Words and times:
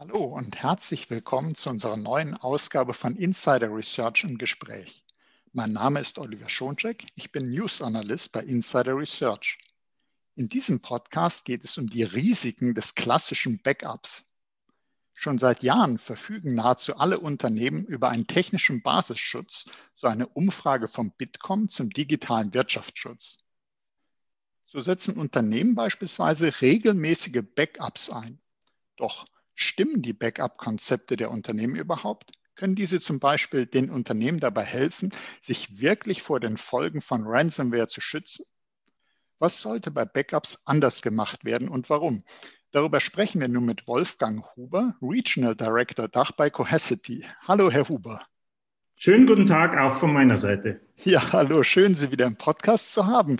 Hallo 0.00 0.24
und 0.24 0.56
herzlich 0.56 1.10
willkommen 1.10 1.54
zu 1.54 1.68
unserer 1.68 1.98
neuen 1.98 2.34
Ausgabe 2.34 2.94
von 2.94 3.16
Insider 3.16 3.70
Research 3.70 4.24
im 4.24 4.38
Gespräch. 4.38 5.04
Mein 5.52 5.74
Name 5.74 6.00
ist 6.00 6.18
Oliver 6.18 6.48
Schoncheck, 6.48 7.04
ich 7.16 7.32
bin 7.32 7.50
News 7.50 7.82
Analyst 7.82 8.32
bei 8.32 8.40
Insider 8.40 8.96
Research. 8.96 9.58
In 10.36 10.48
diesem 10.48 10.80
Podcast 10.80 11.44
geht 11.44 11.64
es 11.64 11.76
um 11.76 11.86
die 11.86 12.02
Risiken 12.02 12.74
des 12.74 12.94
klassischen 12.94 13.60
Backups. 13.60 14.24
Schon 15.12 15.36
seit 15.36 15.62
Jahren 15.62 15.98
verfügen 15.98 16.54
nahezu 16.54 16.96
alle 16.96 17.20
Unternehmen 17.20 17.84
über 17.84 18.08
einen 18.08 18.26
technischen 18.26 18.80
Basisschutz, 18.80 19.66
so 19.94 20.06
eine 20.06 20.28
Umfrage 20.28 20.88
vom 20.88 21.10
Bitkom 21.10 21.68
zum 21.68 21.90
digitalen 21.90 22.54
Wirtschaftsschutz. 22.54 23.36
So 24.64 24.80
setzen 24.80 25.18
Unternehmen 25.18 25.74
beispielsweise 25.74 26.62
regelmäßige 26.62 27.42
Backups 27.54 28.08
ein. 28.08 28.40
Doch 28.96 29.26
Stimmen 29.62 30.00
die 30.00 30.14
Backup-Konzepte 30.14 31.16
der 31.16 31.30
Unternehmen 31.30 31.76
überhaupt? 31.76 32.32
Können 32.54 32.74
diese 32.74 32.98
zum 32.98 33.20
Beispiel 33.20 33.66
den 33.66 33.90
Unternehmen 33.90 34.40
dabei 34.40 34.64
helfen, 34.64 35.10
sich 35.42 35.80
wirklich 35.80 36.22
vor 36.22 36.40
den 36.40 36.56
Folgen 36.56 37.02
von 37.02 37.26
Ransomware 37.26 37.86
zu 37.86 38.00
schützen? 38.00 38.46
Was 39.38 39.60
sollte 39.60 39.90
bei 39.90 40.06
Backups 40.06 40.62
anders 40.64 41.02
gemacht 41.02 41.44
werden 41.44 41.68
und 41.68 41.90
warum? 41.90 42.24
Darüber 42.70 43.00
sprechen 43.00 43.40
wir 43.42 43.48
nun 43.48 43.66
mit 43.66 43.86
Wolfgang 43.86 44.44
Huber, 44.56 44.96
Regional 45.02 45.54
Director 45.54 46.08
Dach 46.08 46.32
bei 46.32 46.48
Cohesity. 46.48 47.26
Hallo, 47.46 47.70
Herr 47.70 47.88
Huber. 47.88 48.22
Schönen 48.96 49.26
guten 49.26 49.44
Tag 49.44 49.76
auch 49.76 49.92
von 49.92 50.12
meiner 50.12 50.36
Seite. 50.36 50.80
Ja, 51.04 51.32
hallo, 51.32 51.62
schön, 51.62 51.94
Sie 51.94 52.10
wieder 52.10 52.26
im 52.26 52.36
Podcast 52.36 52.92
zu 52.92 53.06
haben. 53.06 53.38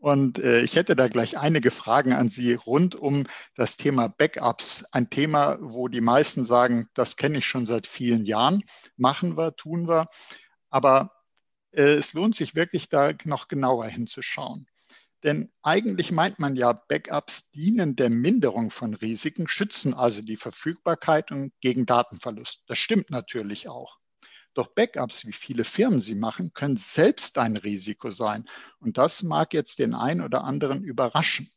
Und 0.00 0.38
äh, 0.38 0.62
ich 0.62 0.76
hätte 0.76 0.96
da 0.96 1.08
gleich 1.08 1.36
einige 1.36 1.70
Fragen 1.70 2.14
an 2.14 2.30
Sie 2.30 2.54
rund 2.54 2.94
um 2.94 3.26
das 3.54 3.76
Thema 3.76 4.08
Backups. 4.08 4.82
Ein 4.92 5.10
Thema, 5.10 5.58
wo 5.60 5.88
die 5.88 6.00
meisten 6.00 6.46
sagen, 6.46 6.88
das 6.94 7.16
kenne 7.16 7.38
ich 7.38 7.46
schon 7.46 7.66
seit 7.66 7.86
vielen 7.86 8.24
Jahren, 8.24 8.64
machen 8.96 9.36
wir, 9.36 9.54
tun 9.56 9.88
wir. 9.88 10.08
Aber 10.70 11.12
äh, 11.72 11.96
es 11.96 12.14
lohnt 12.14 12.34
sich 12.34 12.54
wirklich 12.54 12.88
da 12.88 13.12
noch 13.24 13.48
genauer 13.48 13.86
hinzuschauen. 13.88 14.66
Denn 15.22 15.52
eigentlich 15.60 16.12
meint 16.12 16.38
man 16.38 16.56
ja, 16.56 16.72
Backups 16.72 17.50
dienen 17.50 17.94
der 17.94 18.08
Minderung 18.08 18.70
von 18.70 18.94
Risiken, 18.94 19.48
schützen 19.48 19.92
also 19.92 20.22
die 20.22 20.38
Verfügbarkeit 20.38 21.30
und 21.30 21.52
gegen 21.60 21.84
Datenverlust. 21.84 22.64
Das 22.68 22.78
stimmt 22.78 23.10
natürlich 23.10 23.68
auch. 23.68 23.99
Doch 24.60 24.74
Backups, 24.74 25.26
wie 25.26 25.32
viele 25.32 25.64
Firmen 25.64 26.00
sie 26.00 26.14
machen, 26.14 26.52
können 26.52 26.76
selbst 26.76 27.38
ein 27.38 27.56
Risiko 27.56 28.10
sein. 28.10 28.44
Und 28.78 28.98
das 28.98 29.22
mag 29.22 29.54
jetzt 29.54 29.78
den 29.78 29.94
einen 29.94 30.20
oder 30.20 30.44
anderen 30.44 30.84
überraschen. 30.84 31.48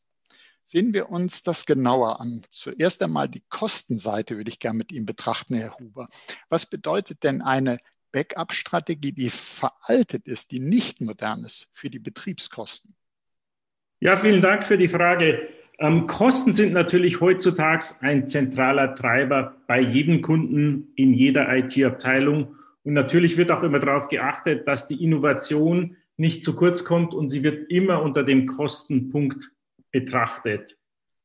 Sehen 0.63 0.93
wir 0.93 1.09
uns 1.09 1.43
das 1.43 1.65
genauer 1.65 2.21
an. 2.21 2.43
Zuerst 2.49 3.03
einmal 3.03 3.27
die 3.27 3.43
Kostenseite 3.49 4.37
würde 4.37 4.49
ich 4.49 4.59
gerne 4.59 4.77
mit 4.77 4.93
Ihnen 4.93 5.05
betrachten, 5.05 5.55
Herr 5.55 5.77
Huber. 5.79 6.07
Was 6.47 6.65
bedeutet 6.65 7.25
denn 7.25 7.41
eine 7.41 7.79
Backup-Strategie, 8.13 9.11
die 9.11 9.29
veraltet 9.29 10.25
ist, 10.25 10.51
die 10.51 10.61
nicht 10.61 11.01
modern 11.01 11.43
ist 11.43 11.67
für 11.73 11.89
die 11.89 11.99
Betriebskosten? 11.99 12.95
Ja, 13.99 14.15
vielen 14.15 14.39
Dank 14.39 14.63
für 14.63 14.77
die 14.77 14.88
Frage. 14.88 15.49
Ähm, 15.77 16.07
Kosten 16.07 16.53
sind 16.53 16.71
natürlich 16.71 17.19
heutzutage 17.19 17.83
ein 17.99 18.29
zentraler 18.29 18.95
Treiber 18.95 19.57
bei 19.67 19.81
jedem 19.81 20.21
Kunden 20.21 20.93
in 20.95 21.13
jeder 21.13 21.53
IT-Abteilung 21.53 22.55
und 22.83 22.93
natürlich 22.93 23.37
wird 23.37 23.51
auch 23.51 23.63
immer 23.63 23.79
darauf 23.79 24.09
geachtet, 24.09 24.67
dass 24.67 24.87
die 24.87 25.03
Innovation 25.03 25.97
nicht 26.17 26.43
zu 26.43 26.55
kurz 26.55 26.83
kommt 26.83 27.13
und 27.13 27.29
sie 27.29 27.43
wird 27.43 27.71
immer 27.71 28.01
unter 28.01 28.23
dem 28.23 28.45
Kostenpunkt 28.45 29.51
betrachtet. 29.91 30.77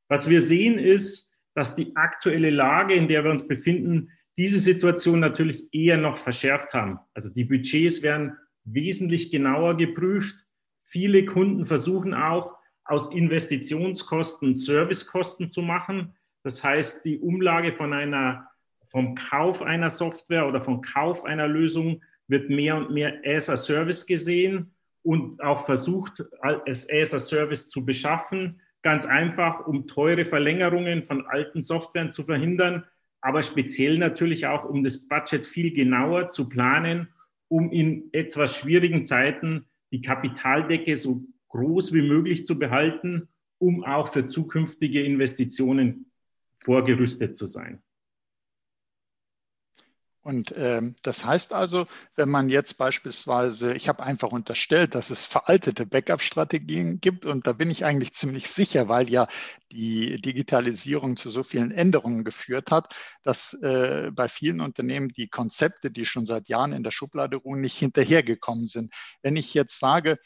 Was 0.09 0.31
wir 0.31 0.41
sehen 0.41 0.79
ist, 0.79 1.37
dass 1.55 1.75
die 1.75 1.95
aktuelle 1.97 2.51
Lage, 2.51 2.95
in 2.95 3.09
der 3.09 3.25
wir 3.25 3.31
uns 3.31 3.47
befinden, 3.47 4.11
diese 4.39 4.61
Situation 4.61 5.19
natürlich 5.19 5.75
eher 5.75 5.97
noch 5.97 6.17
verschärft 6.17 6.73
haben. 6.73 7.01
Also 7.13 7.33
die 7.35 7.45
Budgets 7.45 8.03
werden 8.03 8.37
wesentlich 8.65 9.33
genauer 9.33 9.77
geprüft. 9.77 10.47
Viele 10.85 11.25
Kunden 11.25 11.67
versuchen 11.67 12.15
auch 12.15 12.57
aus 12.85 13.13
Investitionskosten 13.13 14.55
Servicekosten 14.55 15.51
zu 15.51 15.63
machen. 15.63 16.15
Das 16.45 16.63
heißt, 16.63 17.05
die 17.05 17.19
Umlage 17.19 17.73
von 17.73 17.93
einer 17.93 18.49
vom 18.89 19.15
Kauf 19.15 19.63
einer 19.63 19.91
Software 19.91 20.47
oder 20.47 20.61
vom 20.61 20.81
Kauf 20.83 21.25
einer 21.25 21.47
Lösung 21.47 22.03
wird 22.27 22.51
mehr 22.51 22.77
und 22.77 22.91
mehr 22.91 23.21
as 23.25 23.49
a 23.49 23.57
Service 23.57 24.07
gesehen 24.07 24.73
und 25.03 25.43
auch 25.43 25.65
versucht, 25.65 26.25
es 26.67 26.89
as 26.91 27.15
a 27.15 27.19
Service 27.19 27.69
zu 27.69 27.85
beschaffen. 27.85 28.61
Ganz 28.83 29.07
einfach, 29.07 29.67
um 29.67 29.87
teure 29.87 30.25
Verlängerungen 30.25 31.03
von 31.03 31.27
alten 31.27 31.63
Softwaren 31.63 32.13
zu 32.13 32.25
verhindern, 32.25 32.85
aber 33.21 33.43
speziell 33.43 33.99
natürlich 33.99 34.47
auch, 34.47 34.65
um 34.65 34.85
das 34.85 35.09
Budget 35.09 35.45
viel 35.45 35.73
genauer 35.73 36.29
zu 36.29 36.49
planen, 36.49 37.09
um 37.49 37.71
in 37.73 38.09
etwas 38.13 38.57
schwierigen 38.57 39.05
Zeiten 39.05 39.67
die 39.91 40.03
Kapitaldecke 40.03 40.95
so 40.97 41.25
groß 41.49 41.93
wie 41.93 42.03
möglich 42.03 42.47
zu 42.47 42.59
behalten, 42.59 43.29
um 43.59 43.85
auch 43.85 44.09
für 44.09 44.27
zukünftige 44.27 45.03
Investitionen 45.03 46.11
vorgerüstet 46.57 47.37
zu 47.37 47.47
sein. 47.47 47.83
Und 50.29 50.53
ähm, 50.59 50.95
das 51.03 51.25
heißt 51.25 51.55
also, 51.55 51.87
wenn 52.15 52.29
man 52.29 52.51
jetzt 52.51 52.77
beispielsweise, 52.77 53.73
ich 53.73 53.89
habe 53.89 54.03
einfach 54.03 54.29
unterstellt, 54.31 54.95
dass 54.95 55.09
es 55.09 55.25
veraltete 55.25 55.87
Backup-Strategien 55.87 57.01
gibt 57.01 57.25
und 57.25 57.47
da 57.47 57.55
bin 57.55 57.71
ich 57.71 57.87
eigentlich 57.87 58.13
ziemlich 58.13 58.51
sicher, 58.51 58.91
weil 58.91 59.09
ja 59.09 59.27
die 59.73 60.21
Digitalisierung 60.21 61.17
zu 61.17 61.31
so 61.31 61.43
vielen 61.43 61.71
Änderungen 61.71 62.25
geführt 62.25 62.71
hat, 62.71 62.95
dass 63.23 63.55
äh, 63.55 64.11
bei 64.13 64.29
vielen 64.29 64.61
Unternehmen 64.61 65.09
die 65.09 65.29
Konzepte, 65.29 65.91
die 65.91 66.05
schon 66.05 66.27
seit 66.27 66.49
Jahren 66.49 66.75
in 66.75 66.83
der 66.83 66.91
Schublade 66.91 67.39
ruhen, 67.39 67.63
nicht 67.63 67.79
hinterhergekommen 67.79 68.67
sind. 68.67 68.93
Wenn 69.23 69.35
ich 69.35 69.55
jetzt 69.55 69.81
sage, 69.81 70.19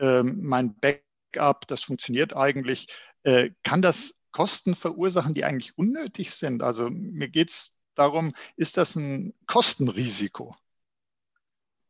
äh, 0.00 0.22
mein 0.22 0.78
Backup, 0.78 1.66
das 1.66 1.82
funktioniert 1.82 2.36
eigentlich, 2.36 2.88
äh, 3.22 3.52
kann 3.62 3.80
das 3.80 4.12
Kosten 4.32 4.74
verursachen, 4.74 5.32
die 5.32 5.44
eigentlich 5.44 5.78
unnötig 5.78 6.30
sind. 6.32 6.62
Also 6.62 6.90
mir 6.90 7.28
geht 7.30 7.48
es 7.48 7.75
darum, 7.98 8.34
ist 8.56 8.76
das 8.76 8.96
ein 8.96 9.34
Kostenrisiko? 9.46 10.56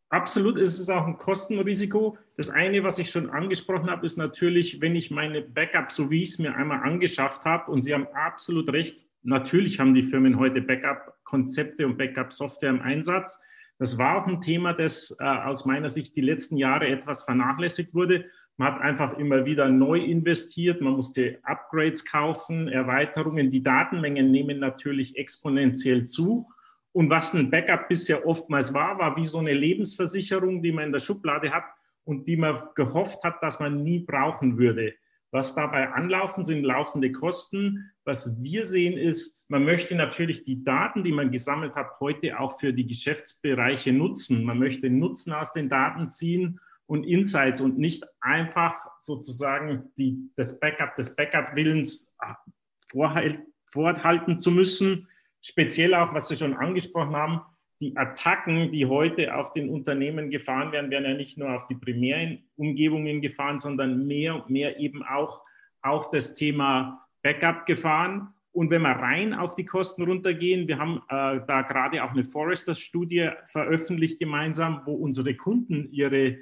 Absolut 0.08 0.56
ist 0.56 0.78
es 0.78 0.88
auch 0.88 1.06
ein 1.06 1.18
Kostenrisiko. 1.18 2.16
Das 2.36 2.48
eine, 2.48 2.84
was 2.84 2.98
ich 2.98 3.10
schon 3.10 3.28
angesprochen 3.28 3.90
habe, 3.90 4.06
ist 4.06 4.16
natürlich, 4.16 4.80
wenn 4.80 4.94
ich 4.94 5.10
meine 5.10 5.42
Backup, 5.42 5.90
so 5.90 6.10
wie 6.10 6.22
ich 6.22 6.30
es 6.30 6.38
mir 6.38 6.54
einmal 6.54 6.82
angeschafft 6.84 7.44
habe, 7.44 7.72
und 7.72 7.82
Sie 7.82 7.92
haben 7.92 8.06
absolut 8.14 8.72
recht, 8.72 9.04
natürlich 9.24 9.80
haben 9.80 9.94
die 9.94 10.04
Firmen 10.04 10.38
heute 10.38 10.60
Backup-Konzepte 10.62 11.84
und 11.86 11.98
Backup-Software 11.98 12.70
im 12.70 12.82
Einsatz. 12.82 13.42
Das 13.78 13.98
war 13.98 14.22
auch 14.22 14.26
ein 14.28 14.40
Thema, 14.40 14.72
das 14.72 15.16
äh, 15.20 15.24
aus 15.24 15.66
meiner 15.66 15.88
Sicht 15.88 16.14
die 16.16 16.22
letzten 16.22 16.56
Jahre 16.56 16.86
etwas 16.86 17.24
vernachlässigt 17.24 17.92
wurde. 17.92 18.30
Man 18.58 18.72
hat 18.72 18.80
einfach 18.80 19.18
immer 19.18 19.44
wieder 19.44 19.68
neu 19.68 19.98
investiert, 19.98 20.80
man 20.80 20.94
musste 20.94 21.38
Upgrades 21.42 22.06
kaufen, 22.06 22.68
Erweiterungen. 22.68 23.50
Die 23.50 23.62
Datenmengen 23.62 24.30
nehmen 24.30 24.60
natürlich 24.60 25.16
exponentiell 25.16 26.06
zu. 26.06 26.48
Und 26.92 27.10
was 27.10 27.34
ein 27.34 27.50
Backup 27.50 27.88
bisher 27.88 28.26
oftmals 28.26 28.72
war, 28.72 28.98
war 28.98 29.16
wie 29.18 29.26
so 29.26 29.38
eine 29.38 29.52
Lebensversicherung, 29.52 30.62
die 30.62 30.72
man 30.72 30.86
in 30.86 30.92
der 30.92 31.00
Schublade 31.00 31.52
hat 31.52 31.64
und 32.04 32.26
die 32.26 32.38
man 32.38 32.58
gehofft 32.74 33.22
hat, 33.24 33.42
dass 33.42 33.60
man 33.60 33.82
nie 33.82 33.98
brauchen 33.98 34.56
würde. 34.56 34.94
Was 35.30 35.54
dabei 35.54 35.90
anlaufen, 35.90 36.46
sind 36.46 36.64
laufende 36.64 37.12
Kosten. 37.12 37.90
Was 38.04 38.42
wir 38.42 38.64
sehen 38.64 38.96
ist, 38.96 39.44
man 39.48 39.64
möchte 39.64 39.94
natürlich 39.94 40.44
die 40.44 40.64
Daten, 40.64 41.04
die 41.04 41.12
man 41.12 41.30
gesammelt 41.30 41.74
hat, 41.74 42.00
heute 42.00 42.40
auch 42.40 42.58
für 42.58 42.72
die 42.72 42.86
Geschäftsbereiche 42.86 43.92
nutzen. 43.92 44.44
Man 44.44 44.58
möchte 44.58 44.88
Nutzen 44.88 45.34
aus 45.34 45.52
den 45.52 45.68
Daten 45.68 46.08
ziehen 46.08 46.58
und 46.86 47.04
Insights 47.04 47.60
und 47.60 47.78
nicht 47.78 48.04
einfach 48.20 48.74
sozusagen 48.98 49.91
die, 49.97 50.30
das 50.36 50.58
Backup 50.60 50.94
des 50.97 51.16
Backup-Willens 51.16 52.16
äh, 52.20 53.34
vorhalten 53.66 54.41
zu 54.41 54.50
müssen. 54.50 55.08
Speziell 55.42 55.94
auch, 55.94 56.14
was 56.14 56.28
Sie 56.28 56.36
schon 56.36 56.54
angesprochen 56.54 57.15
haben, 57.15 57.41
die 57.80 57.97
Attacken, 57.97 58.72
die 58.72 58.86
heute 58.86 59.34
auf 59.34 59.53
den 59.53 59.68
Unternehmen 59.68 60.30
gefahren 60.30 60.72
werden, 60.72 60.91
werden 60.91 61.04
ja 61.04 61.15
nicht 61.15 61.36
nur 61.36 61.54
auf 61.54 61.66
die 61.66 61.74
primären 61.74 62.44
Umgebungen 62.56 63.21
gefahren, 63.21 63.59
sondern 63.59 64.06
mehr 64.06 64.34
und 64.34 64.50
mehr 64.50 64.78
eben 64.78 65.03
auch 65.03 65.42
auf 65.83 66.10
das 66.10 66.34
Thema 66.34 67.06
Backup 67.22 67.66
gefahren. 67.66 68.33
Und 68.53 68.71
wenn 68.71 68.83
wir 68.83 68.92
rein 68.92 69.34
auf 69.34 69.54
die 69.54 69.66
Kosten 69.66 70.04
runtergehen, 70.04 70.66
wir 70.68 70.78
haben 70.78 71.03
äh, 71.10 71.41
da 71.47 71.62
gerade 71.62 72.03
auch 72.03 72.12
eine 72.12 72.24
Forrester-Studie 72.24 73.30
veröffentlicht 73.44 74.18
gemeinsam, 74.18 74.80
wo 74.86 74.94
unsere 74.94 75.34
Kunden 75.34 75.91
ihre 75.92 76.38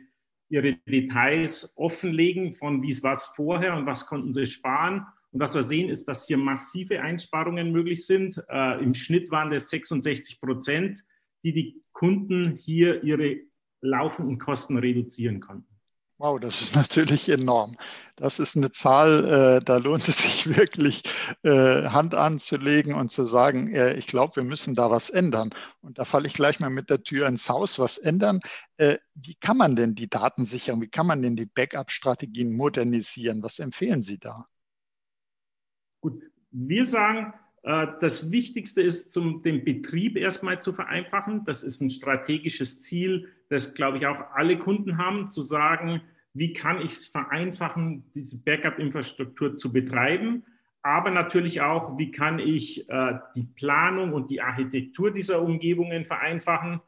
ihre 0.48 0.74
Details 0.88 1.74
offenlegen 1.76 2.54
von 2.54 2.82
wie 2.82 2.90
es 2.90 3.02
war 3.02 3.16
vorher 3.16 3.76
und 3.76 3.86
was 3.86 4.06
konnten 4.06 4.32
sie 4.32 4.46
sparen. 4.46 5.06
Und 5.30 5.40
was 5.40 5.54
wir 5.54 5.62
sehen, 5.62 5.88
ist, 5.88 6.06
dass 6.06 6.26
hier 6.26 6.36
massive 6.36 7.00
Einsparungen 7.00 7.72
möglich 7.72 8.06
sind. 8.06 8.40
Äh, 8.48 8.82
Im 8.82 8.94
Schnitt 8.94 9.30
waren 9.32 9.50
das 9.50 9.68
66 9.70 10.40
Prozent, 10.40 11.04
die 11.42 11.52
die 11.52 11.82
Kunden 11.92 12.56
hier 12.56 13.02
ihre 13.02 13.40
laufenden 13.80 14.38
Kosten 14.38 14.78
reduzieren 14.78 15.40
konnten. 15.40 15.73
Wow, 16.24 16.40
das 16.40 16.62
ist 16.62 16.74
natürlich 16.74 17.28
enorm. 17.28 17.76
Das 18.16 18.38
ist 18.38 18.56
eine 18.56 18.70
Zahl, 18.70 19.58
äh, 19.58 19.62
da 19.62 19.76
lohnt 19.76 20.08
es 20.08 20.22
sich 20.22 20.46
wirklich, 20.56 21.02
äh, 21.42 21.88
Hand 21.88 22.14
anzulegen 22.14 22.94
und 22.94 23.10
zu 23.10 23.26
sagen, 23.26 23.74
äh, 23.74 23.92
ich 23.92 24.06
glaube, 24.06 24.36
wir 24.36 24.42
müssen 24.42 24.72
da 24.72 24.90
was 24.90 25.10
ändern. 25.10 25.50
Und 25.82 25.98
da 25.98 26.06
falle 26.06 26.26
ich 26.26 26.32
gleich 26.32 26.60
mal 26.60 26.70
mit 26.70 26.88
der 26.88 27.02
Tür 27.02 27.28
ins 27.28 27.50
Haus, 27.50 27.78
was 27.78 27.98
ändern. 27.98 28.40
Äh, 28.78 28.96
wie 29.14 29.34
kann 29.34 29.58
man 29.58 29.76
denn 29.76 29.96
die 29.96 30.08
Daten 30.08 30.46
sichern? 30.46 30.80
Wie 30.80 30.88
kann 30.88 31.06
man 31.06 31.20
denn 31.20 31.36
die 31.36 31.44
Backup-Strategien 31.44 32.56
modernisieren? 32.56 33.42
Was 33.42 33.58
empfehlen 33.58 34.00
Sie 34.00 34.16
da? 34.16 34.46
Gut, 36.00 36.22
wir 36.50 36.86
sagen, 36.86 37.34
äh, 37.64 37.88
das 38.00 38.32
Wichtigste 38.32 38.80
ist, 38.80 39.12
zum, 39.12 39.42
den 39.42 39.62
Betrieb 39.62 40.16
erstmal 40.16 40.58
zu 40.62 40.72
vereinfachen. 40.72 41.44
Das 41.44 41.62
ist 41.62 41.82
ein 41.82 41.90
strategisches 41.90 42.80
Ziel, 42.80 43.28
das, 43.50 43.74
glaube 43.74 43.98
ich, 43.98 44.06
auch 44.06 44.30
alle 44.32 44.58
Kunden 44.58 44.96
haben, 44.96 45.30
zu 45.30 45.42
sagen, 45.42 46.00
wie 46.34 46.52
kann 46.52 46.80
ich 46.80 46.92
es 46.92 47.06
vereinfachen, 47.06 48.04
diese 48.14 48.42
Backup-Infrastruktur 48.42 49.56
zu 49.56 49.72
betreiben, 49.72 50.44
aber 50.82 51.10
natürlich 51.10 51.62
auch, 51.62 51.96
wie 51.96 52.10
kann 52.10 52.38
ich 52.38 52.88
äh, 52.90 53.18
die 53.34 53.44
Planung 53.44 54.12
und 54.12 54.30
die 54.30 54.42
Architektur 54.42 55.10
dieser 55.10 55.40
Umgebungen 55.40 56.04
vereinfachen. 56.04 56.80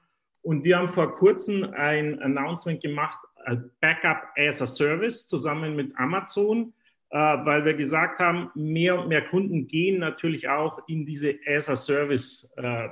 Und 0.42 0.64
wir 0.64 0.76
haben 0.76 0.88
vor 0.88 1.14
kurzem 1.14 1.64
ein 1.74 2.20
Announcement 2.20 2.82
gemacht, 2.82 3.18
äh, 3.46 3.56
Backup 3.80 4.22
as 4.36 4.60
a 4.60 4.66
Service 4.66 5.26
zusammen 5.26 5.76
mit 5.76 5.96
Amazon, 5.96 6.74
äh, 7.08 7.16
weil 7.16 7.64
wir 7.64 7.74
gesagt 7.74 8.18
haben, 8.18 8.50
mehr 8.54 9.00
und 9.00 9.08
mehr 9.08 9.22
Kunden 9.22 9.66
gehen 9.66 10.00
natürlich 10.00 10.48
auch 10.48 10.86
in 10.88 11.06
diese 11.06 11.38
as 11.46 11.70
a 11.70 11.76
Service 11.76 12.52
äh, 12.56 12.88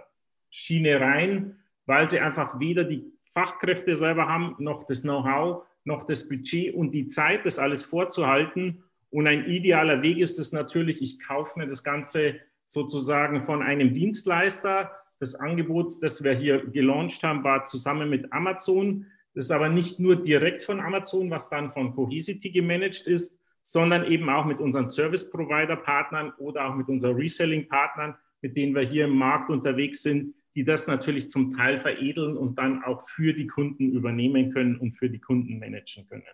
Schiene 0.49 1.01
rein, 1.01 1.59
weil 1.85 2.09
sie 2.09 2.21
einfach 2.21 2.61
weder 2.61 2.85
die 2.85 3.05
Fachkräfte 3.33 3.97
selber 3.97 4.29
haben, 4.29 4.55
noch 4.59 4.87
das 4.87 5.03
Know-how, 5.03 5.67
noch 5.85 6.07
das 6.07 6.29
Budget 6.29 6.75
und 6.75 6.93
die 6.93 7.09
Zeit, 7.09 7.47
das 7.47 7.59
alles 7.59 7.85
vorzuhalten. 7.85 8.83
Und 9.11 9.27
ein 9.27 9.47
idealer 9.47 10.03
Weg 10.03 10.19
ist 10.19 10.39
es 10.39 10.53
natürlich, 10.53 11.01
ich 11.01 11.21
kaufe 11.21 11.59
mir 11.59 11.67
das 11.67 11.85
Ganze 11.85 12.41
sozusagen 12.67 13.41
von 13.41 13.63
einem 13.63 13.93
Dienstleister. 13.93 14.91
Das 15.21 15.37
Angebot, 15.37 16.03
das 16.03 16.25
wir 16.25 16.33
hier 16.33 16.67
gelauncht 16.67 17.23
haben, 17.23 17.45
war 17.45 17.65
zusammen 17.65 18.11
mit 18.11 18.33
Amazon. 18.33 19.07
Das 19.35 19.47
ist 19.47 19.51
aber 19.51 19.69
nicht 19.69 20.01
nur 20.01 20.17
direkt 20.17 20.63
von 20.63 20.81
Amazon, 20.81 21.31
was 21.31 21.49
dann 21.49 21.69
von 21.69 21.95
Cohesity 21.95 22.51
gemanagt 22.51 23.07
ist, 23.07 23.41
sondern 23.63 24.05
eben 24.05 24.29
auch 24.29 24.45
mit 24.45 24.61
unseren 24.61 24.89
Service-Provider-Partnern 24.89 26.33
oder 26.39 26.67
auch 26.67 26.75
mit 26.75 26.89
unseren 26.89 27.17
Reselling-Partnern, 27.17 28.15
mit 28.43 28.57
denen 28.57 28.75
wir 28.75 28.83
hier 28.83 29.05
im 29.05 29.17
Markt 29.17 29.51
unterwegs 29.51 30.03
sind, 30.03 30.35
die 30.55 30.65
das 30.65 30.87
natürlich 30.87 31.31
zum 31.31 31.51
Teil 31.51 31.79
veredeln 31.79 32.37
und 32.37 32.59
dann 32.59 32.85
auch 32.85 33.03
für 33.09 33.33
die 33.35 33.47
Kunden 33.47 33.93
übernehmen 33.93 34.53
können 34.53 34.77
und 34.77 34.93
für 34.93 35.11
die 35.11 35.21
Kunden 35.21 35.59
managen 35.59 36.07
können. 36.07 36.25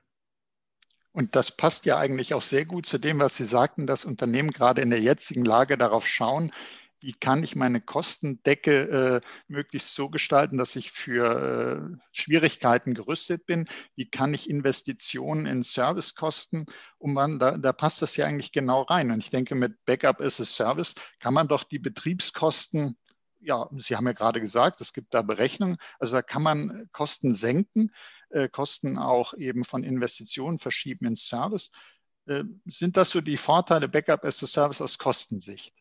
Und 1.13 1.35
das 1.35 1.57
passt 1.57 1.87
ja 1.87 1.99
eigentlich 1.99 2.35
auch 2.35 2.43
sehr 2.43 2.65
gut 2.65 2.87
zu 2.87 2.99
dem, 2.99 3.19
was 3.19 3.37
Sie 3.37 3.45
sagten, 3.45 3.87
dass 3.87 4.05
Unternehmen 4.05 4.53
gerade 4.53 4.81
in 4.81 4.91
der 4.91 5.01
jetzigen 5.01 5.45
Lage 5.45 5.77
darauf 5.77 6.07
schauen, 6.07 6.53
wie 7.01 7.15
kann 7.15 7.43
ich 7.43 7.57
meine 7.57 7.81
Kostendecke 7.81 9.23
äh, 9.23 9.27
möglichst 9.49 9.95
so 9.95 10.11
gestalten, 10.11 10.59
dass 10.59 10.77
ich 10.77 10.93
für 10.93 11.95
äh, 11.95 11.99
Schwierigkeiten 12.13 12.95
gerüstet 12.95 13.47
bin? 13.47 13.69
Wie 13.97 14.09
kann 14.09 14.35
ich 14.35 14.51
Investitionen 14.51 15.47
in 15.47 15.63
Servicekosten 15.63 16.67
umwandeln? 16.99 17.41
Da, 17.41 17.57
da 17.57 17.73
passt 17.73 18.03
das 18.03 18.17
ja 18.17 18.27
eigentlich 18.27 18.53
genau 18.53 18.83
rein. 18.83 19.11
Und 19.11 19.25
ich 19.25 19.31
denke, 19.31 19.55
mit 19.55 19.83
Backup 19.87 20.21
as 20.21 20.41
a 20.41 20.45
Service 20.45 20.95
kann 21.21 21.33
man 21.33 21.49
doch 21.49 21.65
die 21.65 21.79
Betriebskosten 21.79 22.99
ja, 23.41 23.69
Sie 23.73 23.97
haben 23.97 24.07
ja 24.07 24.13
gerade 24.13 24.41
gesagt, 24.41 24.81
es 24.81 24.93
gibt 24.93 25.15
da 25.15 25.23
Berechnungen. 25.23 25.79
Also 25.99 26.17
da 26.17 26.23
kann 26.23 26.43
man 26.43 26.89
Kosten 26.93 27.35
senken, 27.35 27.93
äh, 28.31 28.49
Kosten 28.49 28.99
auch 28.99 29.35
eben 29.35 29.65
von 29.65 29.83
Investitionen 29.83 30.59
verschieben 30.59 31.07
ins 31.07 31.27
Service. 31.27 31.71
Äh, 32.27 32.45
sind 32.67 32.97
das 32.97 33.11
so 33.11 33.21
die 33.21 33.37
Vorteile 33.37 33.89
Backup 33.89 34.25
as 34.25 34.43
a 34.43 34.47
Service 34.47 34.81
aus 34.81 34.99
Kostensicht? 34.99 35.75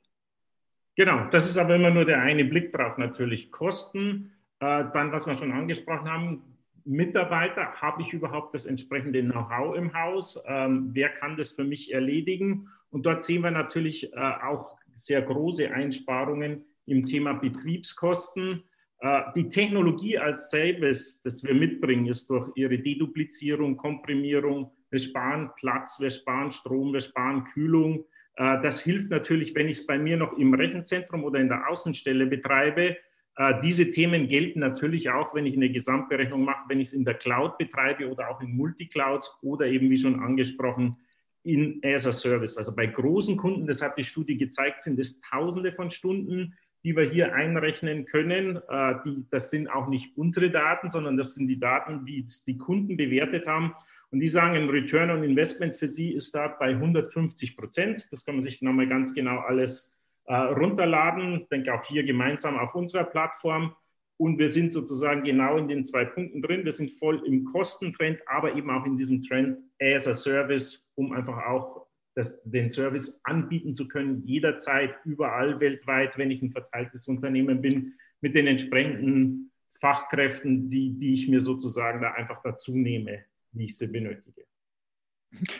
Genau, 0.96 1.30
das 1.30 1.50
ist 1.50 1.58
aber 1.58 1.76
immer 1.76 1.92
nur 1.92 2.06
der 2.06 2.22
eine 2.22 2.44
Blick 2.44 2.74
drauf 2.74 2.98
natürlich. 2.98 3.52
Kosten, 3.52 4.34
äh, 4.60 4.86
dann, 4.94 5.12
was 5.12 5.28
wir 5.28 5.38
schon 5.38 5.52
angesprochen 5.52 6.10
haben, 6.10 6.58
Mitarbeiter, 6.86 7.74
habe 7.74 8.02
ich 8.02 8.14
überhaupt 8.14 8.54
das 8.56 8.66
entsprechende 8.66 9.22
Know-how 9.22 9.76
im 9.76 9.94
Haus? 9.94 10.44
Ähm, 10.48 10.90
wer 10.94 11.10
kann 11.10 11.38
das 11.38 11.52
für 11.52 11.64
mich 11.64 11.94
erledigen? 11.94 12.70
Und 12.90 13.06
dort 13.06 13.22
sehen 13.22 13.44
wir 13.44 13.52
natürlich 13.52 14.12
äh, 14.12 14.18
auch 14.18 14.78
sehr 14.94 15.22
große 15.22 15.72
Einsparungen 15.72 16.66
im 16.90 17.06
Thema 17.06 17.34
Betriebskosten. 17.34 18.64
Äh, 19.00 19.22
die 19.36 19.50
Technologie 19.50 20.18
als 20.18 20.50
selbes, 20.50 21.22
das 21.22 21.44
wir 21.44 21.54
mitbringen, 21.54 22.08
ist 22.08 22.30
durch 22.30 22.52
ihre 22.56 22.78
Deduplizierung, 22.78 23.78
Komprimierung, 23.78 24.72
wir 24.90 25.00
sparen 25.00 25.52
Platz, 25.56 26.00
wir 26.02 26.10
sparen 26.10 26.52
Strom, 26.52 26.94
wir 26.94 27.02
sparen 27.02 27.46
Kühlung. 27.54 28.06
Äh, 28.36 28.62
das 28.62 28.82
hilft 28.84 29.10
natürlich, 29.10 29.56
wenn 29.56 29.68
ich 29.68 29.78
es 29.78 29.86
bei 29.86 29.98
mir 29.98 30.18
noch 30.18 30.38
im 30.38 30.54
Rechenzentrum 30.54 31.24
oder 31.24 31.40
in 31.40 31.48
der 31.48 31.70
Außenstelle 31.70 32.26
betreibe. 32.26 32.98
Äh, 33.38 33.54
diese 33.64 33.90
Themen 33.92 34.28
gelten 34.28 34.60
natürlich 34.60 35.10
auch, 35.10 35.34
wenn 35.34 35.46
ich 35.46 35.56
eine 35.56 35.72
Gesamtberechnung 35.72 36.44
mache, 36.44 36.68
wenn 36.68 36.82
ich 36.82 36.90
es 36.90 36.94
in 36.94 37.06
der 37.06 37.14
Cloud 37.14 37.58
betreibe 37.58 38.10
oder 38.10 38.30
auch 38.30 38.42
in 38.42 38.56
Multiclouds 38.56 39.38
oder 39.42 39.66
eben, 39.66 39.90
wie 39.90 39.98
schon 39.98 40.20
angesprochen, 40.20 40.98
in 41.44 41.80
as 41.84 42.06
a 42.06 42.12
Service. 42.12 42.58
Also 42.58 42.76
bei 42.76 42.86
großen 42.88 43.38
Kunden, 43.38 43.66
das 43.66 43.82
hat 43.82 43.98
die 43.98 44.04
Studie 44.04 44.38
gezeigt, 44.38 44.82
sind 44.82 45.00
es 45.00 45.22
Tausende 45.22 45.72
von 45.72 45.90
Stunden 45.90 46.58
die 46.84 46.96
wir 46.96 47.04
hier 47.04 47.34
einrechnen 47.34 48.06
können. 48.06 48.58
Äh, 48.70 48.96
die, 49.06 49.26
das 49.30 49.50
sind 49.50 49.68
auch 49.68 49.88
nicht 49.88 50.18
unsere 50.18 50.50
Daten, 50.50 50.90
sondern 50.90 51.18
das 51.18 51.36
sind 51.36 51.48
die 51.48 51.60
Daten, 51.60 52.06
die 52.06 52.26
die 52.48 52.58
Kunden 52.58 52.98
bewertet 52.98 53.48
haben. 53.48 53.74
Und 54.12 54.22
die 54.22 54.28
sagen, 54.28 54.56
ein 54.56 54.70
Return 54.70 55.12
on 55.12 55.24
Investment 55.24 55.76
für 55.76 55.88
sie 55.88 56.14
ist 56.14 56.34
da 56.34 56.48
bei 56.48 56.70
150 56.70 57.56
Prozent. 57.56 58.08
Das 58.12 58.26
kann 58.26 58.36
man 58.36 58.42
sich 58.42 58.62
nochmal 58.62 58.88
ganz 58.88 59.14
genau 59.14 59.40
alles 59.40 60.02
äh, 60.26 60.34
runterladen. 60.34 61.42
Ich 61.42 61.50
denke 61.50 61.74
auch 61.74 61.84
hier 61.86 62.04
gemeinsam 62.04 62.58
auf 62.58 62.74
unserer 62.74 63.04
Plattform. 63.04 63.76
Und 64.18 64.38
wir 64.38 64.50
sind 64.50 64.74
sozusagen 64.74 65.24
genau 65.24 65.58
in 65.58 65.68
den 65.68 65.86
zwei 65.86 66.06
Punkten 66.06 66.42
drin. 66.42 66.66
Wir 66.66 66.74
sind 66.74 66.92
voll 66.92 67.26
im 67.26 67.46
Kostentrend, 67.46 68.20
aber 68.28 68.54
eben 68.56 68.70
auch 68.70 68.86
in 68.86 68.98
diesem 68.98 69.22
Trend 69.22 69.60
as 69.82 70.08
a 70.08 70.14
Service, 70.14 70.92
um 70.96 71.14
einfach 71.14 71.38
auch 71.46 71.88
das, 72.16 72.42
den 72.44 72.70
Service 72.70 73.20
anbieten 73.24 73.76
zu 73.76 73.88
können, 73.88 74.26
jederzeit, 74.26 74.96
überall 75.06 75.60
weltweit, 75.60 76.18
wenn 76.18 76.32
ich 76.32 76.42
ein 76.42 76.52
verteiltes 76.52 77.08
Unternehmen 77.08 77.62
bin, 77.62 77.94
mit 78.22 78.36
den 78.36 78.48
entsprechenden 78.48 79.52
Fachkräften, 79.70 80.70
die, 80.70 80.98
die 81.00 81.14
ich 81.14 81.30
mir 81.30 81.42
sozusagen 81.42 82.02
da 82.02 82.12
einfach 82.12 82.42
dazu 82.44 82.76
nehme, 82.76 83.24
wie 83.52 83.66
ich 83.66 83.78
sie 83.78 83.88
benötige. 83.88 84.46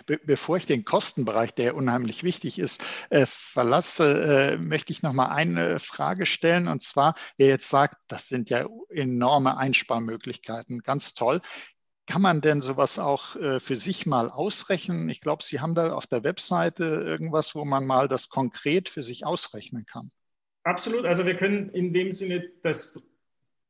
Be 0.08 0.20
bevor 0.26 0.58
ich 0.58 0.66
den 0.66 0.84
Kostenbereich, 0.84 1.54
der 1.54 1.76
unheimlich 1.76 2.24
wichtig 2.24 2.58
ist, 2.58 2.84
äh, 3.12 3.28
verlasse, 3.28 4.56
äh, 4.56 4.58
möchte 4.58 4.92
ich 4.92 5.04
noch 5.04 5.14
mal 5.14 5.28
eine 5.28 5.78
Frage 5.78 6.26
stellen. 6.26 6.68
Und 6.68 6.82
zwar, 6.82 7.14
wer 7.38 7.48
jetzt 7.48 7.70
sagt, 7.70 7.96
das 8.08 8.28
sind 8.28 8.50
ja 8.50 8.68
enorme 8.90 9.58
Einsparmöglichkeiten, 9.58 10.80
ganz 10.80 11.14
toll. 11.14 11.42
Kann 12.10 12.24
man 12.24 12.42
denn 12.42 12.60
sowas 12.60 12.98
auch 12.98 13.36
äh, 13.36 13.60
für 13.60 13.76
sich 13.76 14.08
mal 14.08 14.32
ausrechnen? 14.32 15.08
Ich 15.10 15.22
glaube, 15.22 15.44
Sie 15.44 15.60
haben 15.60 15.76
da 15.76 15.94
auf 15.94 16.08
der 16.08 16.24
Webseite 16.24 16.84
irgendwas, 16.84 17.54
wo 17.54 17.66
man 17.66 17.86
mal 17.86 18.08
das 18.08 18.30
konkret 18.30 18.90
für 18.90 19.04
sich 19.04 19.28
ausrechnen 19.28 19.86
kann. 19.86 20.10
Absolut. 20.64 21.06
Also 21.06 21.28
wir 21.28 21.36
können 21.36 21.70
in 21.70 21.94
dem 21.94 22.12
Sinne, 22.12 22.50
dass 22.64 23.00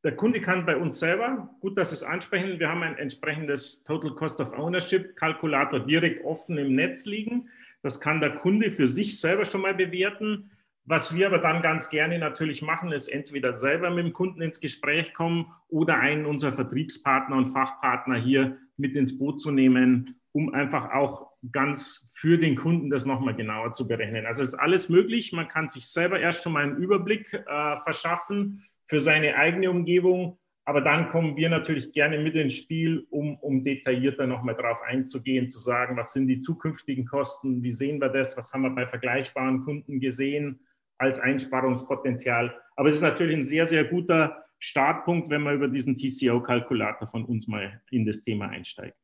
der 0.05 0.15
Kunde 0.15 0.39
kann 0.39 0.65
bei 0.65 0.77
uns 0.77 1.00
selber, 1.00 1.53
gut, 1.60 1.77
dass 1.77 1.91
es 1.91 2.01
ansprechen, 2.01 2.62
wir 2.62 2.69
haben 2.69 2.81
ein 2.81 2.98
entsprechendes 2.98 3.84
Total 3.84 4.12
Cost 4.15 4.39
of 4.39 4.58
Ownership 4.58 5.17
Kalkulator 5.17 5.81
direkt 5.81 6.24
offen 6.24 6.58
im 6.58 6.75
Netz 6.75 7.05
liegen. 7.05 7.50
Das 7.84 8.00
kann 8.00 8.22
der 8.22 8.38
Kunde 8.38 8.72
für 8.72 8.88
sich 8.88 9.19
selber 9.19 9.43
schon 9.43 9.62
mal 9.62 9.75
bewerten. 9.75 10.50
Was 10.89 11.15
wir 11.15 11.27
aber 11.27 11.38
dann 11.38 11.62
ganz 11.62 11.91
gerne 11.91 12.17
natürlich 12.17 12.63
machen, 12.63 12.91
ist 12.91 13.10
entweder 13.10 13.51
selber 13.51 13.91
mit 13.91 14.05
dem 14.05 14.12
Kunden 14.12 14.41
ins 14.41 14.60
Gespräch 14.60 15.13
kommen 15.13 15.53
oder 15.67 16.00
einen 16.00 16.25
unserer 16.25 16.51
Vertriebspartner 16.51 17.36
und 17.36 17.46
Fachpartner 17.46 18.15
hier 18.15 18.58
mit 18.75 18.96
ins 18.96 19.19
Boot 19.19 19.39
zu 19.39 19.51
nehmen, 19.51 20.19
um 20.31 20.51
einfach 20.51 20.89
auch 20.89 21.29
ganz 21.51 22.12
für 22.15 22.39
den 22.39 22.55
Kunden 22.55 22.89
das 22.89 23.05
nochmal 23.05 23.36
genauer 23.36 23.74
zu 23.74 23.88
berechnen. 23.88 24.25
Also 24.25 24.41
es 24.41 24.53
ist 24.53 24.60
alles 24.60 24.89
möglich. 24.89 25.31
Man 25.31 25.48
kann 25.48 25.69
sich 25.69 25.86
selber 25.86 26.19
erst 26.19 26.41
schon 26.41 26.53
mal 26.53 26.63
einen 26.63 26.77
Überblick 26.77 27.34
äh, 27.34 27.77
verschaffen 27.77 28.65
für 28.81 29.00
seine 29.00 29.36
eigene 29.36 29.69
Umgebung. 29.69 30.39
Aber 30.65 30.81
dann 30.81 31.10
kommen 31.10 31.38
wir 31.38 31.50
natürlich 31.50 31.93
gerne 31.93 32.17
mit 32.17 32.34
ins 32.34 32.55
Spiel, 32.55 33.05
um, 33.12 33.38
um 33.38 33.63
detaillierter 33.63 34.25
nochmal 34.25 34.55
drauf 34.55 34.81
einzugehen, 34.81 35.50
zu 35.50 35.60
sagen, 35.60 35.98
was 35.98 36.13
sind 36.13 36.27
die 36.27 36.39
zukünftigen 36.39 37.05
Kosten, 37.05 37.62
wie 37.62 37.72
sehen 37.72 38.01
wir 38.01 38.10
das, 38.10 38.36
was 38.38 38.51
haben 38.53 38.63
wir 38.63 38.72
bei 38.72 38.88
vergleichbaren 38.88 39.62
Kunden 39.62 40.00
gesehen 40.00 40.62
als 40.99 41.19
Einsparungspotenzial. 41.19 42.55
Aber 42.75 42.89
es 42.89 42.95
ist 42.95 43.01
natürlich 43.01 43.35
ein 43.35 43.43
sehr, 43.43 43.65
sehr 43.65 43.85
guter 43.85 44.45
Startpunkt, 44.59 45.29
wenn 45.29 45.41
man 45.41 45.55
über 45.55 45.67
diesen 45.67 45.95
TCO-Kalkulator 45.95 47.07
von 47.07 47.25
uns 47.25 47.47
mal 47.47 47.81
in 47.89 48.05
das 48.05 48.21
Thema 48.23 48.49
einsteigt. 48.49 48.97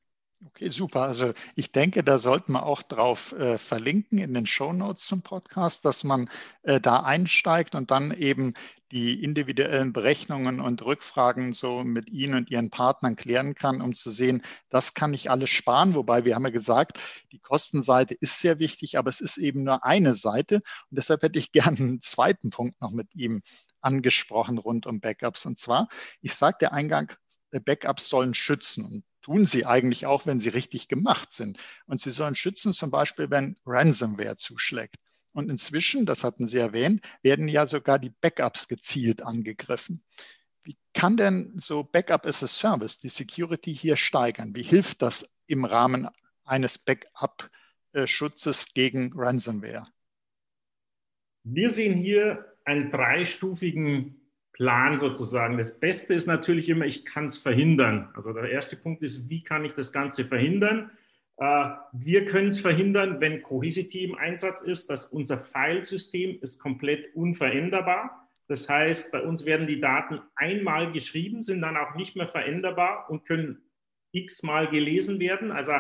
Okay, 0.44 0.70
super. 0.70 1.02
Also 1.04 1.34
ich 1.56 1.72
denke, 1.72 2.04
da 2.04 2.20
sollten 2.20 2.54
wir 2.54 2.66
auch 2.66 2.82
drauf 2.84 3.32
äh, 3.34 3.58
verlinken 3.58 4.18
in 4.20 4.34
den 4.34 4.46
Show 4.46 4.74
Notes 4.74 5.06
zum 5.08 5.22
Podcast, 5.22 5.86
dass 5.86 6.04
man 6.04 6.30
äh, 6.64 6.80
da 6.82 7.02
einsteigt 7.04 7.74
und 7.74 7.90
dann 7.90 8.12
eben 8.12 8.54
die 8.92 9.24
individuellen 9.24 9.94
Berechnungen 9.94 10.60
und 10.60 10.84
Rückfragen 10.86 11.54
so 11.54 11.84
mit 11.84 12.10
Ihnen 12.10 12.36
und 12.36 12.52
Ihren 12.52 12.70
Partnern 12.70 13.16
klären 13.16 13.56
kann, 13.56 13.82
um 13.82 13.94
zu 13.94 14.12
sehen, 14.12 14.44
das 14.70 14.94
kann 14.94 15.14
ich 15.14 15.32
alles 15.32 15.50
sparen. 15.50 15.96
Wobei 15.96 16.26
wir 16.26 16.36
haben 16.36 16.46
ja 16.46 16.52
gesagt, 16.52 17.00
die 17.32 17.40
Kostenseite 17.40 18.14
ist 18.14 18.40
sehr 18.40 18.60
wichtig, 18.60 18.98
aber 18.98 19.10
es 19.10 19.22
ist 19.22 19.38
eben 19.38 19.64
nur 19.64 19.86
eine 19.86 20.14
Seite. 20.14 20.56
Und 20.56 20.98
deshalb 20.98 21.24
hätte 21.24 21.40
ich 21.40 21.52
gerne 21.54 21.78
einen 21.78 22.02
zweiten 22.02 22.50
Punkt 22.50 22.80
noch 22.82 22.92
mit 22.92 23.16
ihm 23.16 23.42
angesprochen 23.82 24.58
rund 24.58 24.86
um 24.86 25.00
Backups. 25.00 25.46
Und 25.46 25.58
zwar, 25.58 25.88
ich 26.22 26.36
sagte 26.36 26.72
Eingang, 26.74 27.12
Backups 27.52 28.10
sollen 28.10 28.34
schützen. 28.34 29.04
Tun 29.26 29.44
sie 29.44 29.66
eigentlich 29.66 30.06
auch, 30.06 30.28
wenn 30.28 30.38
sie 30.38 30.50
richtig 30.50 30.88
gemacht 30.88 31.32
sind. 31.32 31.58
Und 31.88 32.00
sie 32.00 32.12
sollen 32.12 32.36
schützen, 32.36 32.74
zum 32.74 32.92
Beispiel, 32.92 33.32
wenn 33.32 33.58
Ransomware 33.66 34.36
zuschlägt. 34.36 34.98
Und 35.34 35.50
inzwischen, 35.50 36.06
das 36.06 36.24
hatten 36.24 36.46
Sie 36.46 36.60
erwähnt, 36.60 37.04
werden 37.24 37.48
ja 37.48 37.66
sogar 37.66 37.98
die 37.98 38.12
Backups 38.22 38.68
gezielt 38.68 39.24
angegriffen. 39.24 40.04
Wie 40.62 40.78
kann 40.94 41.18
denn 41.18 41.54
so 41.58 41.84
Backup 41.84 42.28
as 42.28 42.44
a 42.44 42.48
Service 42.48 43.00
die 43.00 43.10
Security 43.10 43.76
hier 43.76 43.96
steigern? 43.96 44.56
Wie 44.56 44.62
hilft 44.62 45.02
das 45.02 45.28
im 45.48 45.66
Rahmen 45.66 46.08
eines 46.44 46.78
Backup-Schutzes 46.78 48.74
gegen 48.76 49.12
Ransomware? 49.16 49.88
Wir 51.44 51.72
sehen 51.72 51.98
hier 51.98 52.46
einen 52.64 52.92
dreistufigen 52.92 54.25
Plan 54.56 54.98
sozusagen. 54.98 55.58
Das 55.58 55.82
Beste 55.82 56.14
ist 56.14 56.28
natürlich 56.28 56.70
immer, 56.70 56.86
ich 56.86 57.04
kann 57.04 57.26
es 57.26 57.38
verhindern. 57.38 58.10
Also 58.14 58.32
der 58.32 58.50
erste 58.50 58.78
Punkt 58.78 59.04
ist, 59.04 59.30
wie 59.30 59.44
kann 59.44 59.66
ich 59.66 59.74
das 59.74 59.92
Ganze 59.92 60.24
verhindern? 60.24 60.92
Äh, 61.36 61.72
wir 61.92 62.24
können 62.24 62.48
es 62.48 62.62
verhindern, 62.62 63.20
wenn 63.20 63.44
Cohesity 63.44 64.06
im 64.06 64.16
Einsatz 64.16 64.62
ist, 64.62 64.90
dass 64.90 65.08
unser 65.08 65.40
Filesystem 65.40 66.40
ist 66.42 66.60
komplett 66.60 67.14
unveränderbar. 67.16 68.30
Das 68.48 68.70
heißt, 68.70 69.12
bei 69.12 69.24
uns 69.24 69.46
werden 69.46 69.68
die 69.68 69.82
Daten 69.82 70.22
einmal 70.36 70.94
geschrieben, 70.94 71.42
sind 71.42 71.62
dann 71.62 71.76
auch 71.76 71.96
nicht 71.96 72.16
mehr 72.16 72.28
veränderbar 72.28 73.10
und 73.10 73.26
können 73.26 73.62
x-mal 74.14 74.70
gelesen 74.70 75.20
werden. 75.20 75.52
Also 75.52 75.74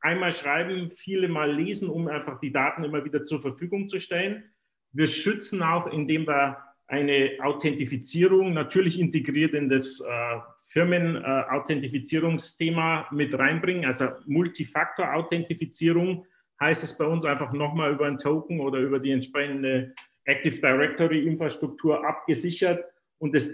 einmal 0.00 0.32
schreiben, 0.32 0.88
viele 0.88 1.28
mal 1.28 1.52
lesen, 1.52 1.90
um 1.90 2.08
einfach 2.08 2.40
die 2.40 2.52
Daten 2.52 2.84
immer 2.84 3.04
wieder 3.04 3.22
zur 3.24 3.42
Verfügung 3.42 3.90
zu 3.90 3.98
stellen. 3.98 4.44
Wir 4.92 5.08
schützen 5.08 5.62
auch, 5.62 5.92
indem 5.92 6.26
wir 6.26 6.73
eine 6.94 7.32
Authentifizierung 7.42 8.54
natürlich 8.54 9.00
integriert 9.00 9.54
in 9.54 9.68
das 9.68 10.00
äh, 10.00 10.38
Firmen-Authentifizierungsthema 10.70 13.08
äh, 13.10 13.14
mit 13.14 13.36
reinbringen. 13.36 13.84
Also 13.84 14.10
Multifaktor-Authentifizierung 14.26 16.24
heißt 16.60 16.84
es 16.84 16.96
bei 16.96 17.04
uns 17.04 17.24
einfach 17.24 17.52
nochmal 17.52 17.92
über 17.92 18.06
ein 18.06 18.18
Token 18.18 18.60
oder 18.60 18.78
über 18.78 19.00
die 19.00 19.10
entsprechende 19.10 19.92
Active 20.24 20.60
Directory-Infrastruktur 20.60 22.06
abgesichert. 22.06 22.84
Und 23.18 23.34
das 23.34 23.52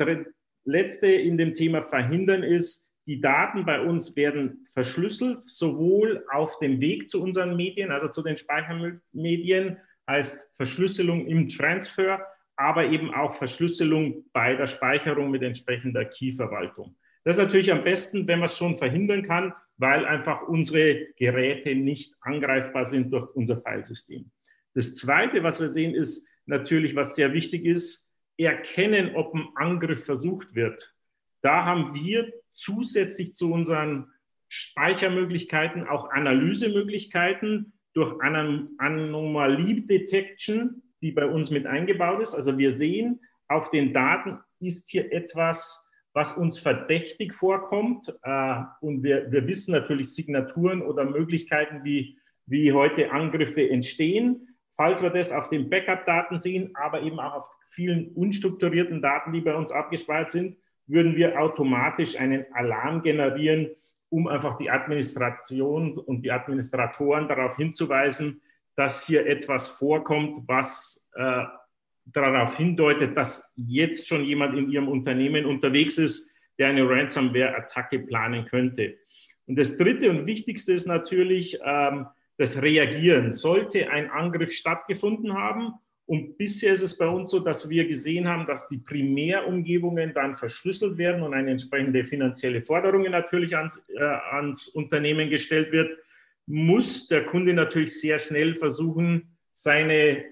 letzte 0.64 1.06
in 1.06 1.38
dem 1.38 1.54
Thema 1.54 1.80
verhindern 1.80 2.42
ist, 2.42 2.92
die 3.06 3.22
Daten 3.22 3.64
bei 3.64 3.80
uns 3.80 4.16
werden 4.16 4.66
verschlüsselt, 4.72 5.50
sowohl 5.50 6.26
auf 6.30 6.58
dem 6.58 6.78
Weg 6.80 7.08
zu 7.08 7.22
unseren 7.22 7.56
Medien, 7.56 7.90
also 7.90 8.08
zu 8.08 8.22
den 8.22 8.36
Speichermedien, 8.36 9.78
heißt 10.06 10.54
Verschlüsselung 10.54 11.26
im 11.26 11.48
Transfer, 11.48 12.20
aber 12.60 12.84
eben 12.84 13.14
auch 13.14 13.32
Verschlüsselung 13.32 14.26
bei 14.34 14.54
der 14.54 14.66
Speicherung 14.66 15.30
mit 15.30 15.42
entsprechender 15.42 16.04
Key-Verwaltung. 16.04 16.94
Das 17.24 17.38
ist 17.38 17.42
natürlich 17.42 17.72
am 17.72 17.82
besten, 17.82 18.28
wenn 18.28 18.38
man 18.38 18.46
es 18.46 18.58
schon 18.58 18.76
verhindern 18.76 19.22
kann, 19.22 19.54
weil 19.78 20.04
einfach 20.04 20.46
unsere 20.46 21.06
Geräte 21.16 21.74
nicht 21.74 22.14
angreifbar 22.20 22.84
sind 22.84 23.10
durch 23.14 23.34
unser 23.34 23.56
Filesystem. 23.56 24.30
Das 24.74 24.94
Zweite, 24.94 25.42
was 25.42 25.58
wir 25.62 25.70
sehen, 25.70 25.94
ist 25.94 26.28
natürlich, 26.44 26.94
was 26.94 27.16
sehr 27.16 27.32
wichtig 27.32 27.64
ist, 27.64 28.12
erkennen, 28.36 29.16
ob 29.16 29.34
ein 29.34 29.48
Angriff 29.54 30.04
versucht 30.04 30.54
wird. 30.54 30.94
Da 31.40 31.64
haben 31.64 31.94
wir 31.94 32.30
zusätzlich 32.50 33.34
zu 33.34 33.54
unseren 33.54 34.12
Speichermöglichkeiten 34.48 35.88
auch 35.88 36.10
Analysemöglichkeiten 36.10 37.72
durch 37.94 38.20
Anomalie 38.20 39.80
Detection 39.80 40.82
die 41.00 41.12
bei 41.12 41.26
uns 41.26 41.50
mit 41.50 41.66
eingebaut 41.66 42.20
ist. 42.20 42.34
Also 42.34 42.58
wir 42.58 42.72
sehen, 42.72 43.20
auf 43.48 43.70
den 43.70 43.92
Daten 43.92 44.38
ist 44.60 44.90
hier 44.90 45.12
etwas, 45.12 45.90
was 46.12 46.36
uns 46.36 46.58
verdächtig 46.58 47.34
vorkommt. 47.34 48.14
Äh, 48.22 48.62
und 48.80 49.02
wir, 49.02 49.30
wir 49.30 49.46
wissen 49.46 49.72
natürlich 49.72 50.14
Signaturen 50.14 50.82
oder 50.82 51.04
Möglichkeiten, 51.04 51.84
wie, 51.84 52.18
wie 52.46 52.72
heute 52.72 53.10
Angriffe 53.12 53.68
entstehen. 53.68 54.48
Falls 54.76 55.02
wir 55.02 55.10
das 55.10 55.32
auf 55.32 55.50
den 55.50 55.68
Backup-Daten 55.68 56.38
sehen, 56.38 56.70
aber 56.74 57.02
eben 57.02 57.20
auch 57.20 57.34
auf 57.34 57.50
vielen 57.68 58.12
unstrukturierten 58.14 59.02
Daten, 59.02 59.32
die 59.32 59.40
bei 59.40 59.54
uns 59.54 59.72
abgespeichert 59.72 60.30
sind, 60.30 60.56
würden 60.86 61.16
wir 61.16 61.40
automatisch 61.40 62.18
einen 62.18 62.46
Alarm 62.52 63.02
generieren, 63.02 63.70
um 64.08 64.26
einfach 64.26 64.58
die 64.58 64.70
Administration 64.70 65.96
und 65.96 66.22
die 66.22 66.32
Administratoren 66.32 67.28
darauf 67.28 67.56
hinzuweisen, 67.56 68.40
dass 68.80 69.06
hier 69.06 69.26
etwas 69.26 69.68
vorkommt, 69.68 70.38
was 70.48 71.10
äh, 71.14 71.42
darauf 72.06 72.56
hindeutet, 72.56 73.14
dass 73.14 73.52
jetzt 73.54 74.08
schon 74.08 74.24
jemand 74.24 74.56
in 74.56 74.70
Ihrem 74.70 74.88
Unternehmen 74.88 75.44
unterwegs 75.44 75.98
ist, 75.98 76.34
der 76.58 76.68
eine 76.68 76.88
Ransomware-Attacke 76.88 77.98
planen 77.98 78.46
könnte. 78.46 78.96
Und 79.44 79.58
das 79.58 79.76
Dritte 79.76 80.08
und 80.08 80.24
Wichtigste 80.24 80.72
ist 80.72 80.86
natürlich 80.86 81.58
ähm, 81.62 82.06
das 82.38 82.62
Reagieren. 82.62 83.34
Sollte 83.34 83.90
ein 83.90 84.10
Angriff 84.10 84.50
stattgefunden 84.52 85.34
haben, 85.34 85.74
und 86.06 86.38
bisher 86.38 86.72
ist 86.72 86.82
es 86.82 86.96
bei 86.96 87.06
uns 87.06 87.30
so, 87.30 87.38
dass 87.38 87.68
wir 87.68 87.86
gesehen 87.86 88.26
haben, 88.26 88.46
dass 88.46 88.66
die 88.66 88.78
Primärumgebungen 88.78 90.14
dann 90.14 90.34
verschlüsselt 90.34 90.96
werden 90.96 91.22
und 91.22 91.34
eine 91.34 91.50
entsprechende 91.50 92.02
finanzielle 92.02 92.62
Forderung 92.62 93.02
natürlich 93.02 93.54
ans, 93.54 93.86
äh, 93.94 94.02
ans 94.02 94.68
Unternehmen 94.68 95.28
gestellt 95.28 95.70
wird, 95.70 95.98
muss 96.50 97.06
der 97.06 97.26
Kunde 97.26 97.54
natürlich 97.54 98.00
sehr 98.00 98.18
schnell 98.18 98.56
versuchen, 98.56 99.36
seine 99.52 100.24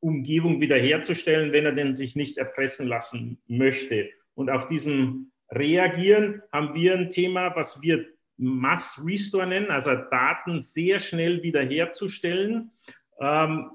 Umgebung 0.00 0.60
wiederherzustellen, 0.60 1.52
wenn 1.52 1.64
er 1.64 1.72
denn 1.72 1.94
sich 1.94 2.16
nicht 2.16 2.38
erpressen 2.38 2.88
lassen 2.88 3.40
möchte. 3.46 4.10
Und 4.34 4.50
auf 4.50 4.66
diesem 4.66 5.30
Reagieren 5.50 6.42
haben 6.52 6.74
wir 6.74 6.94
ein 6.94 7.10
Thema, 7.10 7.54
was 7.54 7.82
wir 7.82 8.06
Mass 8.36 9.04
Restore 9.06 9.46
nennen, 9.46 9.70
also 9.70 9.94
Daten 9.94 10.60
sehr 10.60 10.98
schnell 10.98 11.42
wiederherzustellen. 11.42 12.70
Ähm, 13.20 13.70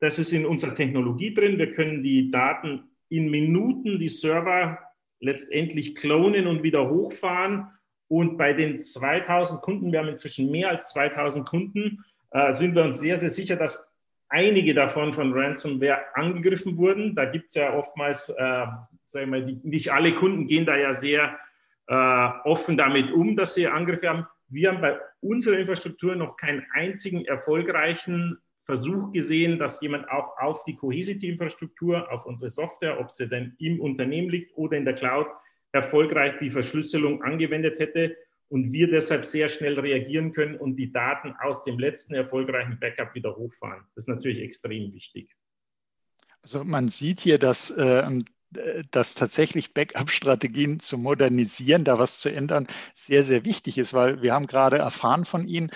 das 0.00 0.18
ist 0.18 0.32
in 0.32 0.44
unserer 0.44 0.74
Technologie 0.74 1.32
drin. 1.32 1.58
Wir 1.58 1.72
können 1.72 2.02
die 2.02 2.30
Daten 2.30 2.90
in 3.08 3.30
Minuten, 3.30 3.98
die 3.98 4.08
Server 4.08 4.78
letztendlich 5.20 5.94
klonen 5.94 6.46
und 6.46 6.62
wieder 6.62 6.90
hochfahren 6.90 7.68
und 8.12 8.36
bei 8.36 8.52
den 8.52 8.82
2000 8.82 9.62
Kunden, 9.62 9.90
wir 9.90 10.00
haben 10.00 10.08
inzwischen 10.08 10.50
mehr 10.50 10.68
als 10.68 10.90
2000 10.90 11.48
Kunden, 11.48 12.04
äh, 12.30 12.52
sind 12.52 12.74
wir 12.74 12.84
uns 12.84 13.00
sehr, 13.00 13.16
sehr 13.16 13.30
sicher, 13.30 13.56
dass 13.56 13.90
einige 14.28 14.74
davon 14.74 15.14
von 15.14 15.32
Ransomware 15.32 16.04
angegriffen 16.12 16.76
wurden. 16.76 17.14
Da 17.14 17.24
gibt 17.24 17.48
es 17.48 17.54
ja 17.54 17.72
oftmals, 17.72 18.28
äh, 18.28 18.66
sagen 19.06 19.08
wir 19.14 19.26
mal, 19.26 19.46
die, 19.46 19.58
nicht 19.62 19.94
alle 19.94 20.14
Kunden 20.14 20.46
gehen 20.46 20.66
da 20.66 20.76
ja 20.76 20.92
sehr 20.92 21.38
äh, 21.86 22.28
offen 22.44 22.76
damit 22.76 23.10
um, 23.12 23.34
dass 23.34 23.54
sie 23.54 23.66
Angriffe 23.66 24.10
haben. 24.10 24.26
Wir 24.46 24.68
haben 24.68 24.82
bei 24.82 25.00
unserer 25.22 25.56
Infrastruktur 25.56 26.14
noch 26.14 26.36
keinen 26.36 26.66
einzigen 26.74 27.24
erfolgreichen 27.24 28.36
Versuch 28.60 29.10
gesehen, 29.12 29.58
dass 29.58 29.80
jemand 29.80 30.10
auch 30.10 30.36
auf 30.36 30.64
die 30.64 30.76
Cohesity-Infrastruktur, 30.76 32.12
auf 32.12 32.26
unsere 32.26 32.50
Software, 32.50 33.00
ob 33.00 33.10
sie 33.10 33.26
denn 33.26 33.56
im 33.58 33.80
Unternehmen 33.80 34.28
liegt 34.28 34.54
oder 34.54 34.76
in 34.76 34.84
der 34.84 34.96
Cloud, 34.96 35.28
erfolgreich 35.72 36.38
die 36.40 36.50
Verschlüsselung 36.50 37.22
angewendet 37.22 37.78
hätte 37.78 38.16
und 38.48 38.70
wir 38.72 38.90
deshalb 38.90 39.24
sehr 39.24 39.48
schnell 39.48 39.80
reagieren 39.80 40.32
können 40.32 40.56
und 40.56 40.76
die 40.76 40.92
Daten 40.92 41.34
aus 41.40 41.62
dem 41.62 41.78
letzten 41.78 42.14
erfolgreichen 42.14 42.78
Backup 42.78 43.14
wieder 43.14 43.34
hochfahren. 43.34 43.84
Das 43.94 44.04
ist 44.04 44.08
natürlich 44.08 44.40
extrem 44.40 44.92
wichtig. 44.92 45.34
Also 46.42 46.62
man 46.64 46.88
sieht 46.88 47.20
hier, 47.20 47.38
dass, 47.38 47.70
äh, 47.70 48.02
dass 48.90 49.14
tatsächlich 49.14 49.72
Backup-Strategien 49.72 50.80
zu 50.80 50.98
modernisieren, 50.98 51.84
da 51.84 51.98
was 51.98 52.20
zu 52.20 52.28
ändern, 52.28 52.66
sehr, 52.94 53.24
sehr 53.24 53.44
wichtig 53.44 53.78
ist, 53.78 53.94
weil 53.94 54.22
wir 54.22 54.34
haben 54.34 54.46
gerade 54.46 54.76
erfahren 54.76 55.24
von 55.24 55.46
Ihnen, 55.46 55.70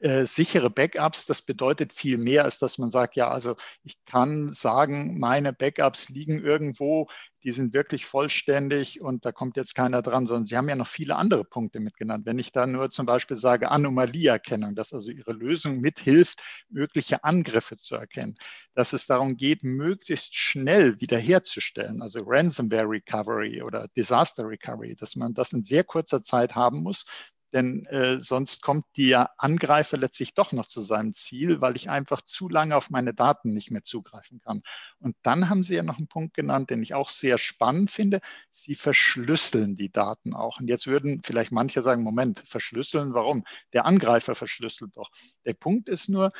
äh, 0.00 0.26
sichere 0.26 0.70
Backups, 0.70 1.26
das 1.26 1.42
bedeutet 1.42 1.92
viel 1.92 2.18
mehr, 2.18 2.44
als 2.44 2.58
dass 2.58 2.78
man 2.78 2.90
sagt, 2.90 3.16
ja, 3.16 3.28
also 3.28 3.56
ich 3.82 3.96
kann 4.04 4.52
sagen, 4.52 5.18
meine 5.18 5.52
Backups 5.52 6.08
liegen 6.08 6.44
irgendwo, 6.44 7.08
die 7.44 7.52
sind 7.52 7.74
wirklich 7.74 8.06
vollständig 8.06 9.00
und 9.00 9.24
da 9.24 9.32
kommt 9.32 9.56
jetzt 9.56 9.74
keiner 9.74 10.02
dran, 10.02 10.26
sondern 10.26 10.46
Sie 10.46 10.56
haben 10.56 10.68
ja 10.68 10.76
noch 10.76 10.86
viele 10.88 11.16
andere 11.16 11.44
Punkte 11.44 11.78
mitgenannt. 11.78 12.24
Wenn 12.26 12.38
ich 12.38 12.52
da 12.52 12.66
nur 12.66 12.90
zum 12.90 13.04
Beispiel 13.06 13.36
sage 13.36 13.70
Anomalieerkennung, 13.70 14.74
dass 14.74 14.92
also 14.94 15.10
Ihre 15.10 15.32
Lösung 15.32 15.80
mithilft, 15.80 16.42
mögliche 16.70 17.22
Angriffe 17.22 17.76
zu 17.76 17.96
erkennen, 17.96 18.36
dass 18.74 18.94
es 18.94 19.06
darum 19.06 19.36
geht, 19.36 19.62
möglichst 19.62 20.34
schnell 20.36 21.00
wiederherzustellen, 21.00 22.00
also 22.00 22.20
Ransomware 22.24 22.88
Recovery 22.88 23.62
oder 23.62 23.88
Disaster 23.96 24.48
Recovery, 24.48 24.96
dass 24.96 25.14
man 25.14 25.34
das 25.34 25.52
in 25.52 25.62
sehr 25.62 25.84
kurzer 25.84 26.22
Zeit 26.22 26.54
haben 26.54 26.82
muss, 26.82 27.04
denn 27.54 27.86
äh, 27.86 28.20
sonst 28.20 28.62
kommt 28.62 28.84
der 28.96 29.30
Angreifer 29.38 29.96
letztlich 29.96 30.34
doch 30.34 30.50
noch 30.52 30.66
zu 30.66 30.80
seinem 30.80 31.12
Ziel, 31.12 31.60
weil 31.60 31.76
ich 31.76 31.88
einfach 31.88 32.20
zu 32.20 32.48
lange 32.48 32.76
auf 32.76 32.90
meine 32.90 33.14
Daten 33.14 33.54
nicht 33.54 33.70
mehr 33.70 33.84
zugreifen 33.84 34.40
kann. 34.40 34.62
Und 34.98 35.16
dann 35.22 35.48
haben 35.48 35.62
Sie 35.62 35.76
ja 35.76 35.84
noch 35.84 35.98
einen 35.98 36.08
Punkt 36.08 36.34
genannt, 36.34 36.70
den 36.70 36.82
ich 36.82 36.94
auch 36.94 37.08
sehr 37.10 37.38
spannend 37.38 37.92
finde. 37.92 38.20
Sie 38.50 38.74
verschlüsseln 38.74 39.76
die 39.76 39.92
Daten 39.92 40.34
auch. 40.34 40.58
Und 40.58 40.68
jetzt 40.68 40.88
würden 40.88 41.22
vielleicht 41.24 41.52
manche 41.52 41.80
sagen, 41.80 42.02
Moment, 42.02 42.42
verschlüsseln, 42.44 43.14
warum? 43.14 43.44
Der 43.72 43.86
Angreifer 43.86 44.34
verschlüsselt 44.34 44.96
doch. 44.96 45.10
Der 45.44 45.54
Punkt 45.54 45.88
ist 45.88 46.08
nur, 46.08 46.32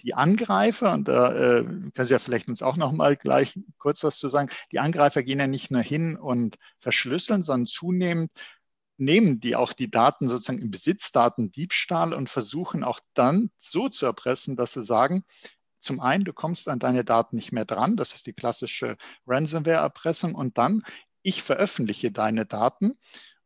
die 0.00 0.14
Angreifer, 0.14 0.94
und 0.94 1.06
da 1.06 1.32
äh, 1.32 1.62
können 1.62 1.92
Sie 2.06 2.12
ja 2.12 2.18
vielleicht 2.18 2.48
uns 2.48 2.62
auch 2.62 2.76
noch 2.76 2.92
mal 2.92 3.14
gleich 3.16 3.58
kurz 3.78 4.02
was 4.02 4.18
zu 4.18 4.28
sagen, 4.28 4.48
die 4.72 4.80
Angreifer 4.80 5.22
gehen 5.22 5.38
ja 5.38 5.46
nicht 5.46 5.70
nur 5.70 5.82
hin 5.82 6.16
und 6.16 6.56
verschlüsseln, 6.78 7.42
sondern 7.42 7.66
zunehmend 7.66 8.32
nehmen 9.02 9.40
die 9.40 9.56
auch 9.56 9.72
die 9.72 9.90
Daten 9.90 10.28
sozusagen 10.28 10.60
im 10.60 10.70
Besitz, 10.70 11.12
Datendiebstahl 11.12 12.14
und 12.14 12.30
versuchen 12.30 12.84
auch 12.84 13.00
dann 13.14 13.50
so 13.58 13.88
zu 13.88 14.06
erpressen, 14.06 14.56
dass 14.56 14.72
sie 14.72 14.82
sagen, 14.82 15.24
zum 15.80 16.00
einen, 16.00 16.24
du 16.24 16.32
kommst 16.32 16.68
an 16.68 16.78
deine 16.78 17.04
Daten 17.04 17.36
nicht 17.36 17.52
mehr 17.52 17.64
dran, 17.64 17.96
das 17.96 18.14
ist 18.14 18.26
die 18.26 18.32
klassische 18.32 18.96
Ransomware-Erpressung, 19.26 20.34
und 20.34 20.56
dann, 20.56 20.84
ich 21.22 21.42
veröffentliche 21.42 22.12
deine 22.12 22.46
Daten 22.46 22.98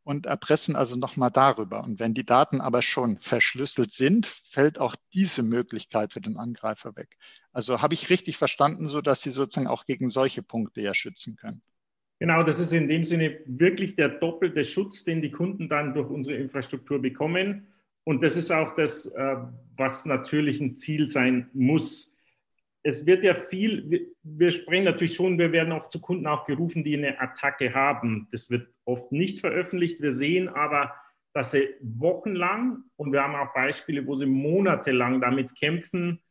und 0.02 0.26
erpressen 0.26 0.76
also 0.76 0.96
nochmal 0.96 1.30
darüber. 1.30 1.82
Und 1.82 1.98
wenn 1.98 2.14
die 2.14 2.24
Daten 2.24 2.60
aber 2.60 2.80
schon 2.82 3.18
verschlüsselt 3.18 3.92
sind, 3.92 4.26
fällt 4.26 4.78
auch 4.78 4.94
diese 5.14 5.42
Möglichkeit 5.42 6.12
für 6.12 6.20
den 6.20 6.36
Angreifer 6.36 6.94
weg. 6.94 7.16
Also 7.52 7.82
habe 7.82 7.94
ich 7.94 8.10
richtig 8.10 8.36
verstanden, 8.36 8.86
so 8.86 9.00
dass 9.00 9.22
Sie 9.22 9.30
sozusagen 9.30 9.66
auch 9.66 9.86
gegen 9.86 10.10
solche 10.10 10.42
Punkte 10.42 10.80
ja 10.82 10.94
schützen 10.94 11.36
können. 11.36 11.62
Genau, 12.18 12.42
das 12.42 12.60
ist 12.60 12.72
in 12.72 12.88
dem 12.88 13.02
Sinne 13.02 13.40
wirklich 13.44 13.94
der 13.94 14.08
doppelte 14.08 14.64
Schutz, 14.64 15.04
den 15.04 15.20
die 15.20 15.30
Kunden 15.30 15.68
dann 15.68 15.92
durch 15.92 16.08
unsere 16.08 16.36
Infrastruktur 16.36 17.00
bekommen. 17.00 17.66
Und 18.04 18.22
das 18.22 18.36
ist 18.36 18.50
auch 18.50 18.74
das, 18.74 19.06
äh, 19.06 19.36
was 19.76 20.06
natürlich 20.06 20.60
ein 20.60 20.76
Ziel 20.76 21.08
sein 21.08 21.50
muss 21.52 22.16
es 22.86 23.04
wird 23.04 23.24
ja 23.24 23.34
viel, 23.34 23.90
wir, 23.90 24.00
wir, 24.22 24.52
sprechen 24.52 24.84
natürlich 24.84 25.14
schon, 25.14 25.40
wir 25.40 25.50
werden 25.50 25.72
oft 25.72 25.90
zu 25.90 26.00
Kunden 26.00 26.28
auch 26.28 26.46
gerufen, 26.46 26.84
die 26.84 26.96
eine 26.96 27.20
Attacke 27.20 27.74
haben. 27.74 28.28
Das 28.30 28.48
wird 28.48 28.68
oft 28.84 29.10
nicht 29.10 29.40
veröffentlicht. 29.40 30.00
Wir 30.00 30.12
sehen 30.12 30.48
aber, 30.48 30.94
dass 31.32 31.50
sie 31.50 31.68
wochenlang 31.80 32.84
und 32.94 33.12
wir 33.12 33.24
haben 33.24 33.34
auch 33.34 33.52
Beispiele, 33.52 34.06
wo 34.06 34.14
sie 34.14 34.26
monatelang 34.26 35.20
damit 35.20 35.56
kämpfen, 35.58 36.22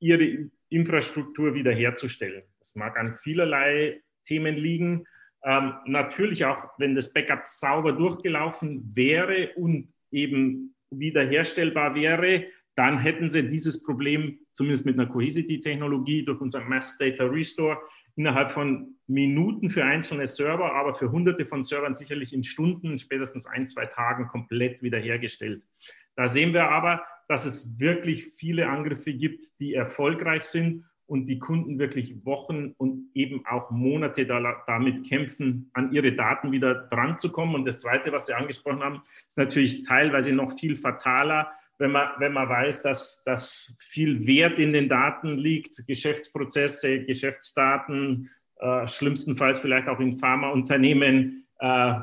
ihre 0.00 0.50
Infrastruktur 0.70 1.54
wiederherzustellen. 1.54 2.42
Das 2.58 2.74
mag 2.74 2.98
an 2.98 3.14
vielerlei 3.14 4.02
Themen 4.24 4.56
liegen. 4.56 5.06
Ähm, 5.44 5.74
natürlich 5.86 6.44
auch, 6.44 6.70
wenn 6.78 6.94
das 6.94 7.12
Backup 7.12 7.46
sauber 7.46 7.92
durchgelaufen 7.92 8.92
wäre 8.94 9.50
und 9.56 9.92
eben 10.10 10.74
wiederherstellbar 10.90 11.94
wäre, 11.94 12.46
dann 12.76 12.98
hätten 12.98 13.28
sie 13.28 13.48
dieses 13.48 13.82
Problem 13.82 14.38
zumindest 14.52 14.86
mit 14.86 14.98
einer 14.98 15.08
Cohesity-Technologie 15.08 16.24
durch 16.24 16.40
unser 16.40 16.60
Mass 16.62 16.96
Data 16.96 17.24
Restore 17.24 17.78
innerhalb 18.16 18.50
von 18.50 18.96
Minuten 19.06 19.70
für 19.70 19.84
einzelne 19.84 20.26
Server, 20.26 20.72
aber 20.74 20.94
für 20.94 21.10
hunderte 21.10 21.44
von 21.44 21.64
Servern 21.64 21.94
sicherlich 21.94 22.32
in 22.32 22.42
Stunden, 22.42 22.98
spätestens 22.98 23.46
ein, 23.46 23.66
zwei 23.66 23.86
Tagen 23.86 24.28
komplett 24.28 24.82
wiederhergestellt. 24.82 25.66
Da 26.14 26.26
sehen 26.28 26.52
wir 26.52 26.68
aber, 26.68 27.02
dass 27.28 27.46
es 27.46 27.78
wirklich 27.78 28.26
viele 28.26 28.68
Angriffe 28.68 29.14
gibt, 29.14 29.44
die 29.60 29.74
erfolgreich 29.74 30.42
sind 30.42 30.84
und 31.12 31.26
die 31.26 31.38
Kunden 31.38 31.78
wirklich 31.78 32.24
Wochen 32.24 32.74
und 32.78 33.10
eben 33.12 33.44
auch 33.46 33.70
Monate 33.70 34.26
da, 34.26 34.64
damit 34.66 35.06
kämpfen, 35.06 35.70
an 35.74 35.92
ihre 35.92 36.12
Daten 36.12 36.52
wieder 36.52 36.74
dran 36.74 37.18
zu 37.18 37.30
kommen. 37.30 37.54
Und 37.54 37.66
das 37.66 37.80
Zweite, 37.80 38.10
was 38.12 38.26
Sie 38.26 38.34
angesprochen 38.34 38.82
haben, 38.82 39.02
ist 39.28 39.36
natürlich 39.36 39.82
teilweise 39.86 40.32
noch 40.32 40.58
viel 40.58 40.74
fataler 40.74 41.52
wenn 41.78 41.90
man, 41.90 42.10
wenn 42.18 42.32
man 42.32 42.48
weiß, 42.48 42.82
dass, 42.82 43.24
dass 43.24 43.76
viel 43.80 44.24
Wert 44.24 44.60
in 44.60 44.72
den 44.72 44.88
Daten 44.88 45.36
liegt, 45.36 45.84
Geschäftsprozesse, 45.86 47.00
Geschäftsdaten, 47.04 48.30
äh, 48.60 48.86
schlimmstenfalls 48.86 49.58
vielleicht 49.58 49.88
auch 49.88 49.98
in 49.98 50.12
Pharmaunternehmen. 50.12 51.44
Äh, 51.58 51.94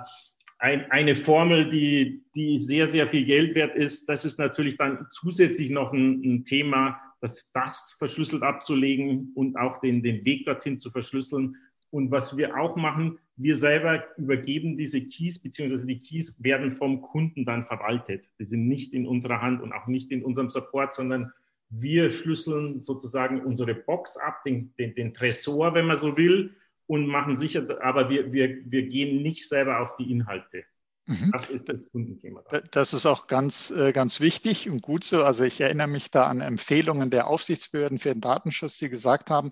ein, 0.57 0.91
eine 0.91 1.15
Formel, 1.15 1.69
die, 1.69 2.25
die 2.35 2.59
sehr, 2.59 2.87
sehr 2.87 3.07
viel 3.07 3.23
Geld 3.23 3.55
wert 3.55 3.75
ist, 3.75 4.09
das 4.09 4.25
ist 4.25 4.37
natürlich 4.37 4.75
dann 4.75 5.07
zusätzlich 5.11 5.69
noch 5.69 5.93
ein, 5.93 6.21
ein 6.25 6.43
Thema, 6.43 6.99
das, 7.21 7.51
das 7.51 7.95
verschlüsselt 7.97 8.43
abzulegen 8.43 9.31
und 9.35 9.57
auch 9.57 9.79
den, 9.79 10.03
den 10.03 10.25
Weg 10.25 10.45
dorthin 10.45 10.79
zu 10.79 10.89
verschlüsseln. 10.89 11.55
Und 11.91 12.11
was 12.11 12.37
wir 12.37 12.57
auch 12.57 12.75
machen, 12.75 13.17
wir 13.35 13.55
selber 13.55 14.03
übergeben 14.17 14.77
diese 14.77 15.01
Keys, 15.01 15.39
beziehungsweise 15.39 15.87
die 15.87 15.99
Keys 15.99 16.41
werden 16.43 16.71
vom 16.71 17.01
Kunden 17.01 17.45
dann 17.45 17.63
verwaltet. 17.63 18.29
Die 18.39 18.43
sind 18.43 18.67
nicht 18.67 18.93
in 18.93 19.07
unserer 19.07 19.41
Hand 19.41 19.61
und 19.61 19.73
auch 19.73 19.87
nicht 19.87 20.11
in 20.11 20.23
unserem 20.23 20.49
Support, 20.49 20.93
sondern 20.93 21.31
wir 21.69 22.09
schlüsseln 22.09 22.81
sozusagen 22.81 23.41
unsere 23.41 23.75
Box 23.75 24.17
ab, 24.17 24.43
den, 24.43 24.73
den, 24.77 24.95
den 24.95 25.13
Tresor, 25.13 25.73
wenn 25.73 25.85
man 25.85 25.97
so 25.97 26.17
will, 26.17 26.55
und 26.87 27.07
machen 27.07 27.35
sicher, 27.35 27.65
aber 27.83 28.09
wir, 28.09 28.33
wir, 28.33 28.57
wir 28.65 28.87
gehen 28.87 29.21
nicht 29.21 29.47
selber 29.47 29.79
auf 29.79 29.95
die 29.97 30.11
Inhalte. 30.11 30.63
Mhm. 31.09 31.31
Das 31.31 31.49
ist 31.49 31.67
das 31.69 31.89
Kundenthema. 31.91 32.43
Das 32.71 32.93
ist 32.93 33.07
auch 33.07 33.25
ganz, 33.25 33.71
äh, 33.71 33.91
ganz 33.93 34.19
wichtig 34.19 34.69
und 34.69 34.83
gut 34.83 35.03
so. 35.03 35.23
Also 35.23 35.43
ich 35.43 35.59
erinnere 35.59 35.87
mich 35.87 36.11
da 36.11 36.27
an 36.27 36.39
Empfehlungen 36.39 37.09
der 37.09 37.25
Aufsichtsbehörden 37.25 37.97
für 37.97 38.09
den 38.13 38.21
Datenschutz, 38.21 38.77
die 38.77 38.89
gesagt 38.89 39.31
haben, 39.31 39.49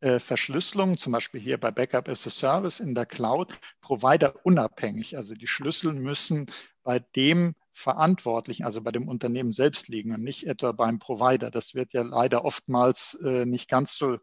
äh, 0.00 0.18
Verschlüsselung, 0.18 0.98
zum 0.98 1.12
Beispiel 1.12 1.40
hier 1.40 1.58
bei 1.58 1.70
Backup 1.70 2.10
as 2.10 2.26
a 2.26 2.30
Service 2.30 2.80
in 2.80 2.94
der 2.94 3.06
Cloud, 3.06 3.58
Provider 3.80 4.34
unabhängig. 4.44 5.16
Also 5.16 5.34
die 5.34 5.46
Schlüssel 5.46 5.94
müssen 5.94 6.50
bei 6.84 6.98
dem 7.16 7.54
Verantwortlichen, 7.72 8.64
also 8.64 8.82
bei 8.82 8.92
dem 8.92 9.08
Unternehmen 9.08 9.50
selbst 9.50 9.88
liegen 9.88 10.12
und 10.12 10.22
nicht 10.22 10.46
etwa 10.46 10.72
beim 10.72 10.98
Provider. 10.98 11.50
Das 11.50 11.74
wird 11.74 11.94
ja 11.94 12.02
leider 12.02 12.44
oftmals 12.44 13.14
äh, 13.24 13.46
nicht 13.46 13.70
ganz 13.70 13.96
so 13.96 14.18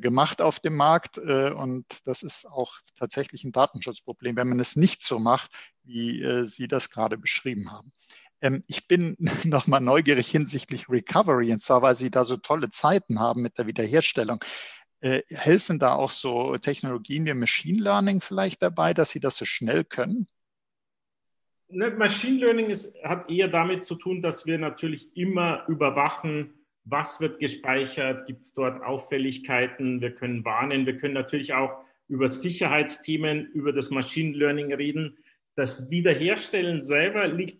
gemacht 0.00 0.40
auf 0.40 0.60
dem 0.60 0.74
Markt 0.74 1.18
äh, 1.18 1.50
und 1.50 1.84
das 2.04 2.22
ist 2.22 2.46
auch 2.46 2.74
tatsächlich 2.98 3.44
ein 3.44 3.52
Datenschutzproblem, 3.52 4.36
wenn 4.36 4.48
man 4.48 4.60
es 4.60 4.76
nicht 4.76 5.02
so 5.02 5.18
macht, 5.18 5.50
wie 5.84 6.22
äh, 6.22 6.44
Sie 6.46 6.68
das 6.68 6.90
gerade 6.90 7.18
beschrieben 7.18 7.70
haben. 7.72 7.92
Ähm, 8.40 8.64
ich 8.66 8.88
bin 8.88 9.16
nochmal 9.44 9.80
neugierig 9.80 10.28
hinsichtlich 10.28 10.88
Recovery, 10.88 11.52
und 11.52 11.60
zwar, 11.60 11.82
weil 11.82 11.94
Sie 11.94 12.10
da 12.10 12.24
so 12.24 12.36
tolle 12.36 12.70
Zeiten 12.70 13.20
haben 13.20 13.42
mit 13.42 13.58
der 13.58 13.66
Wiederherstellung. 13.66 14.44
Äh, 15.00 15.22
helfen 15.28 15.78
da 15.78 15.94
auch 15.94 16.10
so 16.10 16.56
Technologien 16.56 17.26
wie 17.26 17.34
Machine 17.34 17.82
Learning 17.82 18.20
vielleicht 18.20 18.62
dabei, 18.62 18.94
dass 18.94 19.10
Sie 19.10 19.20
das 19.20 19.36
so 19.36 19.44
schnell 19.44 19.84
können? 19.84 20.26
Ne, 21.68 21.90
Machine 21.90 22.38
Learning 22.38 22.70
ist, 22.70 22.94
hat 23.02 23.28
eher 23.28 23.48
damit 23.48 23.84
zu 23.84 23.96
tun, 23.96 24.22
dass 24.22 24.46
wir 24.46 24.56
natürlich 24.56 25.14
immer 25.16 25.66
überwachen, 25.66 26.54
was 26.86 27.20
wird 27.20 27.40
gespeichert, 27.40 28.26
gibt 28.26 28.44
es 28.44 28.54
dort 28.54 28.82
Auffälligkeiten, 28.82 30.00
wir 30.00 30.14
können 30.14 30.44
warnen, 30.44 30.86
wir 30.86 30.96
können 30.96 31.14
natürlich 31.14 31.52
auch 31.52 31.84
über 32.08 32.28
Sicherheitsthemen, 32.28 33.46
über 33.46 33.72
das 33.72 33.90
Machine 33.90 34.36
Learning 34.36 34.72
reden. 34.72 35.18
Das 35.56 35.90
Wiederherstellen 35.90 36.80
selber 36.80 37.26
liegt 37.26 37.58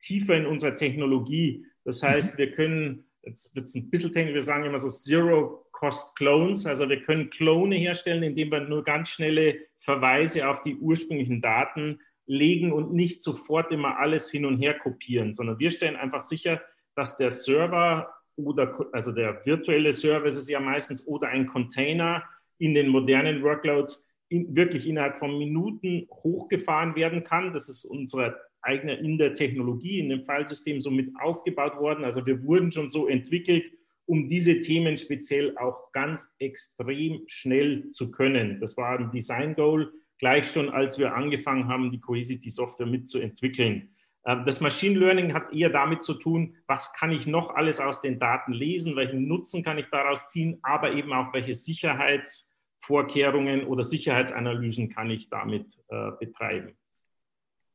tiefer 0.00 0.36
in 0.36 0.44
unserer 0.44 0.76
Technologie. 0.76 1.64
Das 1.84 2.02
heißt, 2.02 2.36
wir 2.36 2.52
können, 2.52 3.06
jetzt 3.22 3.54
wird 3.54 3.64
es 3.64 3.74
ein 3.74 3.88
bisschen 3.88 4.12
technisch, 4.12 4.34
wir 4.34 4.42
sagen 4.42 4.64
immer 4.64 4.78
so 4.78 4.90
Zero 4.90 5.66
Cost-Clones. 5.72 6.66
Also 6.66 6.88
wir 6.90 7.00
können 7.00 7.30
Klone 7.30 7.76
herstellen, 7.76 8.22
indem 8.22 8.52
wir 8.52 8.60
nur 8.60 8.84
ganz 8.84 9.08
schnelle 9.08 9.60
Verweise 9.78 10.46
auf 10.46 10.60
die 10.60 10.76
ursprünglichen 10.76 11.40
Daten 11.40 12.00
legen 12.26 12.72
und 12.72 12.92
nicht 12.92 13.22
sofort 13.22 13.72
immer 13.72 13.98
alles 13.98 14.30
hin 14.30 14.44
und 14.44 14.58
her 14.58 14.74
kopieren, 14.74 15.32
sondern 15.32 15.58
wir 15.58 15.70
stellen 15.70 15.96
einfach 15.96 16.22
sicher, 16.22 16.60
dass 16.94 17.16
der 17.16 17.30
Server 17.30 18.12
oder 18.38 18.88
also 18.92 19.12
der 19.12 19.44
virtuelle 19.44 19.92
Server 19.92 20.26
ist 20.26 20.48
ja 20.48 20.60
meistens 20.60 21.06
oder 21.06 21.28
ein 21.28 21.46
Container 21.46 22.22
in 22.58 22.74
den 22.74 22.88
modernen 22.88 23.42
Workloads 23.42 24.06
in, 24.28 24.54
wirklich 24.54 24.86
innerhalb 24.86 25.16
von 25.18 25.38
Minuten 25.38 26.06
hochgefahren 26.10 26.94
werden 26.96 27.24
kann. 27.24 27.52
Das 27.52 27.68
ist 27.68 27.84
unsere 27.84 28.36
eigene 28.60 28.94
in 28.98 29.18
der 29.18 29.32
Technologie, 29.32 30.00
in 30.00 30.08
dem 30.08 30.24
Filesystem 30.24 30.80
so 30.80 30.90
mit 30.90 31.10
aufgebaut 31.20 31.76
worden. 31.76 32.04
Also 32.04 32.26
wir 32.26 32.42
wurden 32.44 32.70
schon 32.70 32.90
so 32.90 33.08
entwickelt, 33.08 33.70
um 34.06 34.26
diese 34.26 34.60
Themen 34.60 34.96
speziell 34.96 35.56
auch 35.58 35.92
ganz 35.92 36.34
extrem 36.38 37.22
schnell 37.26 37.90
zu 37.92 38.10
können. 38.10 38.58
Das 38.60 38.76
war 38.76 38.98
ein 38.98 39.10
Design 39.10 39.54
Goal, 39.54 39.92
gleich 40.18 40.50
schon 40.50 40.70
als 40.70 40.98
wir 40.98 41.14
angefangen 41.14 41.68
haben, 41.68 41.90
die 41.90 42.00
Cohesity 42.00 42.50
Software 42.50 42.86
mitzuentwickeln. 42.86 43.90
Ähm, 44.28 44.44
das 44.44 44.60
Machine 44.60 44.96
Learning 44.98 45.32
hat 45.34 45.52
eher 45.52 45.70
damit 45.70 46.02
zu 46.02 46.14
tun, 46.14 46.56
was 46.66 46.92
kann 46.92 47.10
ich 47.10 47.26
noch 47.26 47.54
alles 47.54 47.80
aus 47.80 48.02
den 48.02 48.20
Daten 48.20 48.52
lesen, 48.52 48.94
welchen 48.94 49.26
Nutzen 49.26 49.64
kann 49.64 49.78
ich 49.78 49.88
daraus 49.88 50.28
ziehen, 50.28 50.58
aber 50.62 50.92
eben 50.92 51.14
auch 51.14 51.32
welche 51.32 51.54
Sicherheitsvorkehrungen 51.54 53.64
oder 53.64 53.82
Sicherheitsanalysen 53.82 54.90
kann 54.90 55.10
ich 55.10 55.30
damit 55.30 55.78
äh, 55.88 56.10
betreiben. 56.20 56.76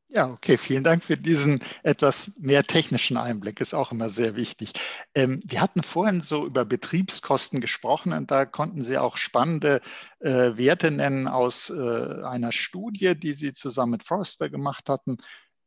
Ja, 0.08 0.30
okay, 0.30 0.58
vielen 0.58 0.84
Dank 0.84 1.02
für 1.02 1.16
diesen 1.16 1.60
etwas 1.82 2.30
mehr 2.38 2.62
technischen 2.62 3.16
Einblick, 3.16 3.60
ist 3.60 3.74
auch 3.74 3.90
immer 3.90 4.10
sehr 4.10 4.36
wichtig. 4.36 4.72
Ähm, 5.14 5.40
wir 5.44 5.60
hatten 5.60 5.82
vorhin 5.82 6.20
so 6.20 6.46
über 6.46 6.64
Betriebskosten 6.64 7.60
gesprochen 7.60 8.12
und 8.12 8.30
da 8.30 8.44
konnten 8.44 8.82
Sie 8.82 8.96
auch 8.96 9.16
spannende 9.16 9.80
äh, 10.20 10.56
Werte 10.56 10.92
nennen 10.92 11.26
aus 11.26 11.70
äh, 11.70 12.22
einer 12.22 12.52
Studie, 12.52 13.16
die 13.16 13.32
Sie 13.32 13.54
zusammen 13.54 13.92
mit 13.92 14.04
Forrester 14.04 14.48
gemacht 14.48 14.88
hatten. 14.88 15.16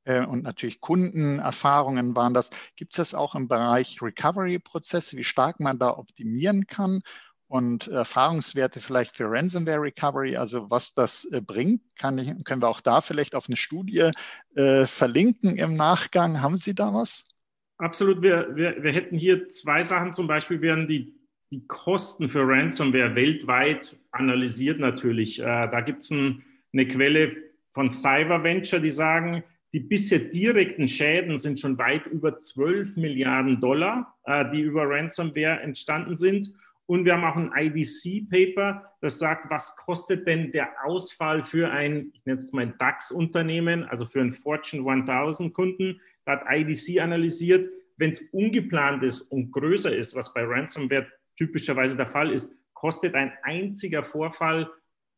Äh, 0.07 0.25
und 0.25 0.43
natürlich 0.43 0.79
Kundenerfahrungen 0.79 2.15
waren 2.15 2.33
das. 2.33 2.49
Gibt 2.75 2.93
es 2.93 2.97
das 2.97 3.13
auch 3.13 3.35
im 3.35 3.47
Bereich 3.47 4.01
Recovery-Prozesse, 4.01 5.17
wie 5.17 5.23
stark 5.23 5.59
man 5.59 5.79
da 5.79 5.97
optimieren 5.97 6.65
kann? 6.65 7.01
Und 7.49 7.87
Erfahrungswerte 7.87 8.81
vielleicht 8.81 9.15
für 9.15 9.29
Ransomware 9.29 9.81
Recovery, 9.81 10.35
also 10.35 10.69
was 10.69 10.93
das 10.93 11.25
äh, 11.25 11.41
bringt, 11.41 11.81
kann 11.97 12.17
ich, 12.17 12.31
können 12.43 12.61
wir 12.61 12.67
auch 12.67 12.81
da 12.81 13.01
vielleicht 13.01 13.35
auf 13.35 13.47
eine 13.47 13.55
Studie 13.55 14.11
äh, 14.55 14.85
verlinken 14.85 15.57
im 15.57 15.75
Nachgang. 15.75 16.41
Haben 16.41 16.57
Sie 16.57 16.75
da 16.75 16.93
was? 16.93 17.29
Absolut. 17.77 18.21
Wir, 18.21 18.55
wir, 18.55 18.81
wir 18.83 18.91
hätten 18.91 19.17
hier 19.17 19.47
zwei 19.49 19.83
Sachen. 19.83 20.13
Zum 20.13 20.27
Beispiel 20.27 20.61
werden 20.61 20.87
die, 20.87 21.13
die 21.51 21.65
Kosten 21.67 22.27
für 22.27 22.45
Ransomware 22.45 23.15
weltweit 23.15 23.97
analysiert 24.11 24.79
natürlich. 24.79 25.39
Äh, 25.39 25.43
da 25.43 25.81
gibt 25.81 26.03
es 26.03 26.11
ein, 26.11 26.43
eine 26.73 26.87
Quelle 26.87 27.31
von 27.71 27.91
Cyber 27.91 28.43
Venture, 28.43 28.81
die 28.81 28.91
sagen, 28.91 29.43
die 29.73 29.79
bisher 29.81 30.19
direkten 30.19 30.87
Schäden 30.87 31.37
sind 31.37 31.59
schon 31.59 31.77
weit 31.77 32.05
über 32.07 32.37
12 32.37 32.97
Milliarden 32.97 33.59
Dollar, 33.59 34.17
äh, 34.23 34.45
die 34.51 34.61
über 34.61 34.89
Ransomware 34.89 35.61
entstanden 35.61 36.15
sind. 36.15 36.53
Und 36.85 37.03
wir 37.03 37.13
haben 37.13 37.25
auch 37.25 37.35
ein 37.35 37.51
IDC-Paper, 37.53 38.93
das 39.01 39.19
sagt, 39.19 39.51
was 39.51 39.75
kostet 39.75 40.25
denn 40.25 40.53
der 40.53 40.69
Ausfall 40.85 41.43
für 41.43 41.69
ein, 41.69 42.11
ich 42.13 42.25
nenne 42.25 42.39
es 42.39 42.53
mal 42.53 42.73
DAX-Unternehmen, 42.79 43.83
also 43.83 44.05
für 44.05 44.21
einen 44.21 44.31
Fortune 44.31 44.89
1000 44.89 45.53
Kunden. 45.53 45.99
Da 46.23 46.33
hat 46.33 46.45
IDC 46.49 47.01
analysiert, 47.01 47.67
wenn 47.97 48.11
es 48.11 48.21
ungeplant 48.31 49.03
ist 49.03 49.23
und 49.23 49.51
größer 49.51 49.93
ist, 49.93 50.15
was 50.15 50.33
bei 50.33 50.45
Ransomware 50.45 51.07
typischerweise 51.35 51.97
der 51.97 52.05
Fall 52.05 52.31
ist, 52.31 52.55
kostet 52.73 53.15
ein 53.15 53.33
einziger 53.43 54.03
Vorfall 54.03 54.69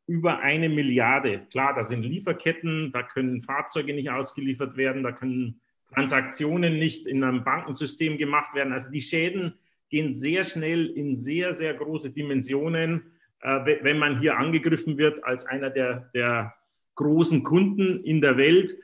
über 0.09 0.39
eine 0.39 0.69
Milliarde. 0.69 1.45
Klar, 1.51 1.75
da 1.75 1.83
sind 1.83 2.01
Lieferketten, 2.01 2.91
da 2.91 3.03
können 3.03 3.43
Fahrzeuge 3.43 3.93
nicht 3.93 4.09
ausgeliefert 4.09 4.75
werden, 4.75 5.03
da 5.03 5.11
können 5.11 5.61
Transaktionen 5.93 6.79
nicht 6.79 7.05
in 7.05 7.23
einem 7.23 7.43
Bankensystem 7.43 8.17
gemacht 8.17 8.55
werden. 8.55 8.73
Also 8.73 8.89
die 8.89 9.01
Schäden 9.01 9.53
gehen 9.89 10.11
sehr 10.11 10.43
schnell 10.43 10.87
in 10.87 11.15
sehr, 11.15 11.53
sehr 11.53 11.75
große 11.75 12.11
Dimensionen, 12.11 13.03
äh, 13.41 13.83
wenn 13.83 13.99
man 13.99 14.19
hier 14.19 14.35
angegriffen 14.39 14.97
wird 14.97 15.23
als 15.23 15.45
einer 15.45 15.69
der, 15.69 16.09
der 16.15 16.55
großen 16.95 17.43
Kunden 17.43 18.03
in 18.03 18.19
der 18.19 18.35
Welt. 18.35 18.75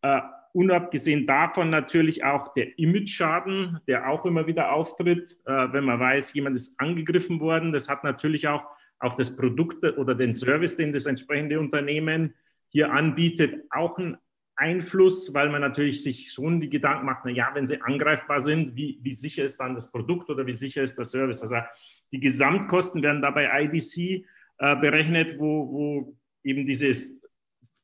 Äh, 0.00 0.20
unabgesehen 0.54 1.26
davon 1.26 1.68
natürlich 1.68 2.24
auch 2.24 2.54
der 2.54 2.78
Image-Schaden, 2.78 3.80
der 3.86 4.08
auch 4.08 4.24
immer 4.24 4.46
wieder 4.46 4.72
auftritt, 4.72 5.36
äh, 5.44 5.72
wenn 5.72 5.84
man 5.84 6.00
weiß, 6.00 6.32
jemand 6.32 6.56
ist 6.56 6.80
angegriffen 6.80 7.38
worden. 7.38 7.70
Das 7.70 7.90
hat 7.90 8.02
natürlich 8.02 8.48
auch 8.48 8.64
auf 9.00 9.16
das 9.16 9.36
Produkt 9.36 9.82
oder 9.82 10.14
den 10.14 10.34
Service, 10.34 10.76
den 10.76 10.92
das 10.92 11.06
entsprechende 11.06 11.58
Unternehmen 11.58 12.34
hier 12.68 12.92
anbietet, 12.92 13.64
auch 13.70 13.98
einen 13.98 14.18
Einfluss, 14.54 15.32
weil 15.32 15.48
man 15.48 15.62
natürlich 15.62 16.02
sich 16.02 16.30
schon 16.30 16.60
die 16.60 16.68
Gedanken 16.68 17.06
macht, 17.06 17.24
na 17.24 17.30
ja, 17.30 17.50
wenn 17.54 17.66
sie 17.66 17.80
angreifbar 17.80 18.42
sind, 18.42 18.76
wie, 18.76 19.00
wie 19.02 19.12
sicher 19.12 19.42
ist 19.42 19.58
dann 19.58 19.74
das 19.74 19.90
Produkt 19.90 20.28
oder 20.28 20.46
wie 20.46 20.52
sicher 20.52 20.82
ist 20.82 20.96
der 20.96 21.06
Service? 21.06 21.40
Also 21.40 21.56
die 22.12 22.20
Gesamtkosten 22.20 23.02
werden 23.02 23.22
dabei 23.22 23.48
IDC 23.64 24.26
äh, 24.58 24.76
berechnet, 24.76 25.38
wo, 25.38 25.72
wo 25.72 26.16
eben 26.44 26.66
diese 26.66 26.92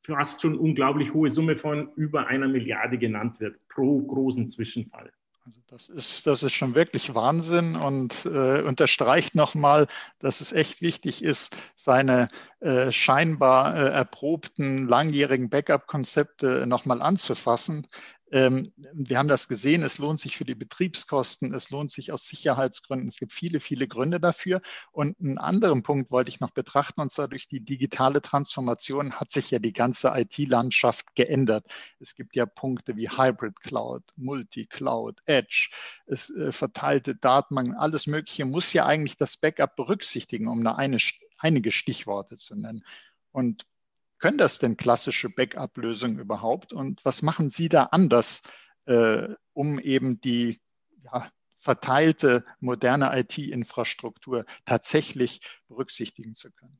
fast 0.03 0.41
schon 0.41 0.57
unglaublich 0.57 1.13
hohe 1.13 1.29
Summe 1.29 1.57
von 1.57 1.91
über 1.95 2.27
einer 2.27 2.47
Milliarde 2.47 2.97
genannt 2.97 3.39
wird 3.39 3.59
pro 3.67 3.99
großen 4.03 4.47
Zwischenfall. 4.47 5.11
Also 5.47 5.61
das 5.67 5.87
ist, 5.87 6.27
das 6.27 6.43
ist 6.43 6.51
schon 6.51 6.75
wirklich 6.75 7.15
Wahnsinn 7.15 7.77
und 7.77 8.25
äh, 8.25 8.61
unterstreicht 8.63 9.33
nochmal, 9.33 9.87
dass 10.19 10.41
es 10.41 10.51
echt 10.51 10.81
wichtig 10.81 11.23
ist, 11.23 11.55
seine 11.77 12.27
äh, 12.59 12.91
scheinbar 12.91 13.73
äh, 13.73 13.89
erprobten 13.91 14.89
langjährigen 14.89 15.49
Backup-Konzepte 15.49 16.67
nochmal 16.67 17.01
anzufassen. 17.01 17.87
Ähm, 18.31 18.73
wir 18.93 19.17
haben 19.17 19.27
das 19.27 19.47
gesehen, 19.47 19.83
es 19.83 19.99
lohnt 19.99 20.19
sich 20.19 20.37
für 20.37 20.43
die 20.43 20.55
Betriebskosten, 20.55 21.53
es 21.53 21.69
lohnt 21.69 21.91
sich 21.91 22.11
aus 22.11 22.27
Sicherheitsgründen. 22.27 23.07
Es 23.07 23.17
gibt 23.17 23.33
viele, 23.33 23.59
viele 23.59 23.87
Gründe 23.87 24.19
dafür. 24.19 24.61
Und 24.91 25.19
einen 25.19 25.37
anderen 25.37 25.83
Punkt 25.83 26.11
wollte 26.11 26.29
ich 26.29 26.39
noch 26.39 26.51
betrachten, 26.51 27.01
und 27.01 27.11
zwar 27.11 27.27
durch 27.27 27.47
die 27.47 27.61
digitale 27.61 28.21
Transformation 28.21 29.13
hat 29.13 29.29
sich 29.29 29.51
ja 29.51 29.59
die 29.59 29.73
ganze 29.73 30.11
IT-Landschaft 30.13 31.15
geändert. 31.15 31.65
Es 31.99 32.15
gibt 32.15 32.35
ja 32.35 32.45
Punkte 32.45 32.97
wie 32.97 33.09
Hybrid 33.09 33.61
Cloud, 33.61 34.03
Multi-Cloud, 34.15 35.21
Edge, 35.25 35.69
es 36.05 36.29
äh, 36.29 36.51
verteilte 36.51 37.15
Datenbanken, 37.15 37.75
alles 37.75 38.07
Mögliche 38.07 38.45
muss 38.45 38.73
ja 38.73 38.85
eigentlich 38.85 39.17
das 39.17 39.37
Backup 39.37 39.75
berücksichtigen, 39.75 40.47
um 40.47 40.65
eine, 40.67 40.97
einige 41.37 41.71
Stichworte 41.71 42.37
zu 42.37 42.55
nennen. 42.55 42.83
Und 43.31 43.65
können 44.19 44.37
das 44.37 44.59
denn 44.59 44.77
klassische 44.77 45.29
Backup-Lösungen 45.29 46.19
überhaupt? 46.19 46.73
Und 46.73 47.03
was 47.05 47.21
machen 47.21 47.49
Sie 47.49 47.69
da 47.69 47.83
anders, 47.83 48.41
äh, 48.85 49.27
um 49.53 49.79
eben 49.79 50.21
die 50.21 50.59
ja, 51.03 51.29
verteilte 51.59 52.45
moderne 52.59 53.11
IT-Infrastruktur 53.19 54.45
tatsächlich 54.65 55.41
berücksichtigen 55.67 56.33
zu 56.33 56.51
können? 56.51 56.79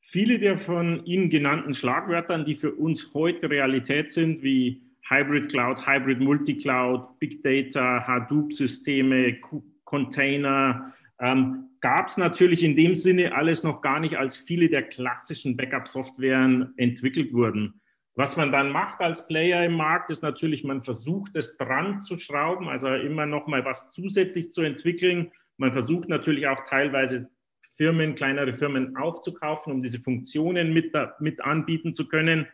Viele 0.00 0.38
der 0.38 0.56
von 0.56 1.04
Ihnen 1.06 1.30
genannten 1.30 1.74
Schlagwörtern, 1.74 2.44
die 2.44 2.56
für 2.56 2.72
uns 2.72 3.14
heute 3.14 3.48
Realität 3.48 4.10
sind, 4.10 4.42
wie 4.42 4.82
Hybrid 5.08 5.48
Cloud, 5.48 5.86
Hybrid 5.86 6.20
Multicloud, 6.20 7.18
Big 7.18 7.42
Data, 7.42 8.06
Hadoop-Systeme, 8.06 9.40
Container, 9.84 10.92
ähm, 11.20 11.68
gab 11.82 12.08
es 12.08 12.16
natürlich 12.16 12.62
in 12.62 12.76
dem 12.76 12.94
Sinne 12.94 13.34
alles 13.34 13.64
noch 13.64 13.82
gar 13.82 14.00
nicht, 14.00 14.16
als 14.16 14.36
viele 14.36 14.68
der 14.68 14.84
klassischen 14.84 15.56
Backup-Softwaren 15.56 16.72
entwickelt 16.76 17.32
wurden. 17.34 17.80
Was 18.14 18.36
man 18.36 18.52
dann 18.52 18.70
macht 18.70 19.00
als 19.00 19.26
Player 19.26 19.64
im 19.64 19.74
Markt, 19.74 20.10
ist 20.10 20.22
natürlich, 20.22 20.64
man 20.64 20.82
versucht 20.82 21.34
es 21.34 21.56
dran 21.56 22.00
zu 22.00 22.18
schrauben, 22.18 22.68
also 22.68 22.88
immer 22.88 23.26
noch 23.26 23.46
mal 23.46 23.64
was 23.64 23.90
zusätzlich 23.90 24.52
zu 24.52 24.62
entwickeln. 24.62 25.32
Man 25.56 25.72
versucht 25.72 26.08
natürlich 26.08 26.46
auch 26.46 26.64
teilweise 26.68 27.30
Firmen, 27.76 28.14
kleinere 28.14 28.52
Firmen 28.52 28.96
aufzukaufen, 28.96 29.72
um 29.72 29.82
diese 29.82 30.00
Funktionen 30.00 30.72
mit, 30.72 30.92
mit 31.20 31.40
anbieten 31.40 31.94
zu 31.94 32.06
können. 32.06 32.46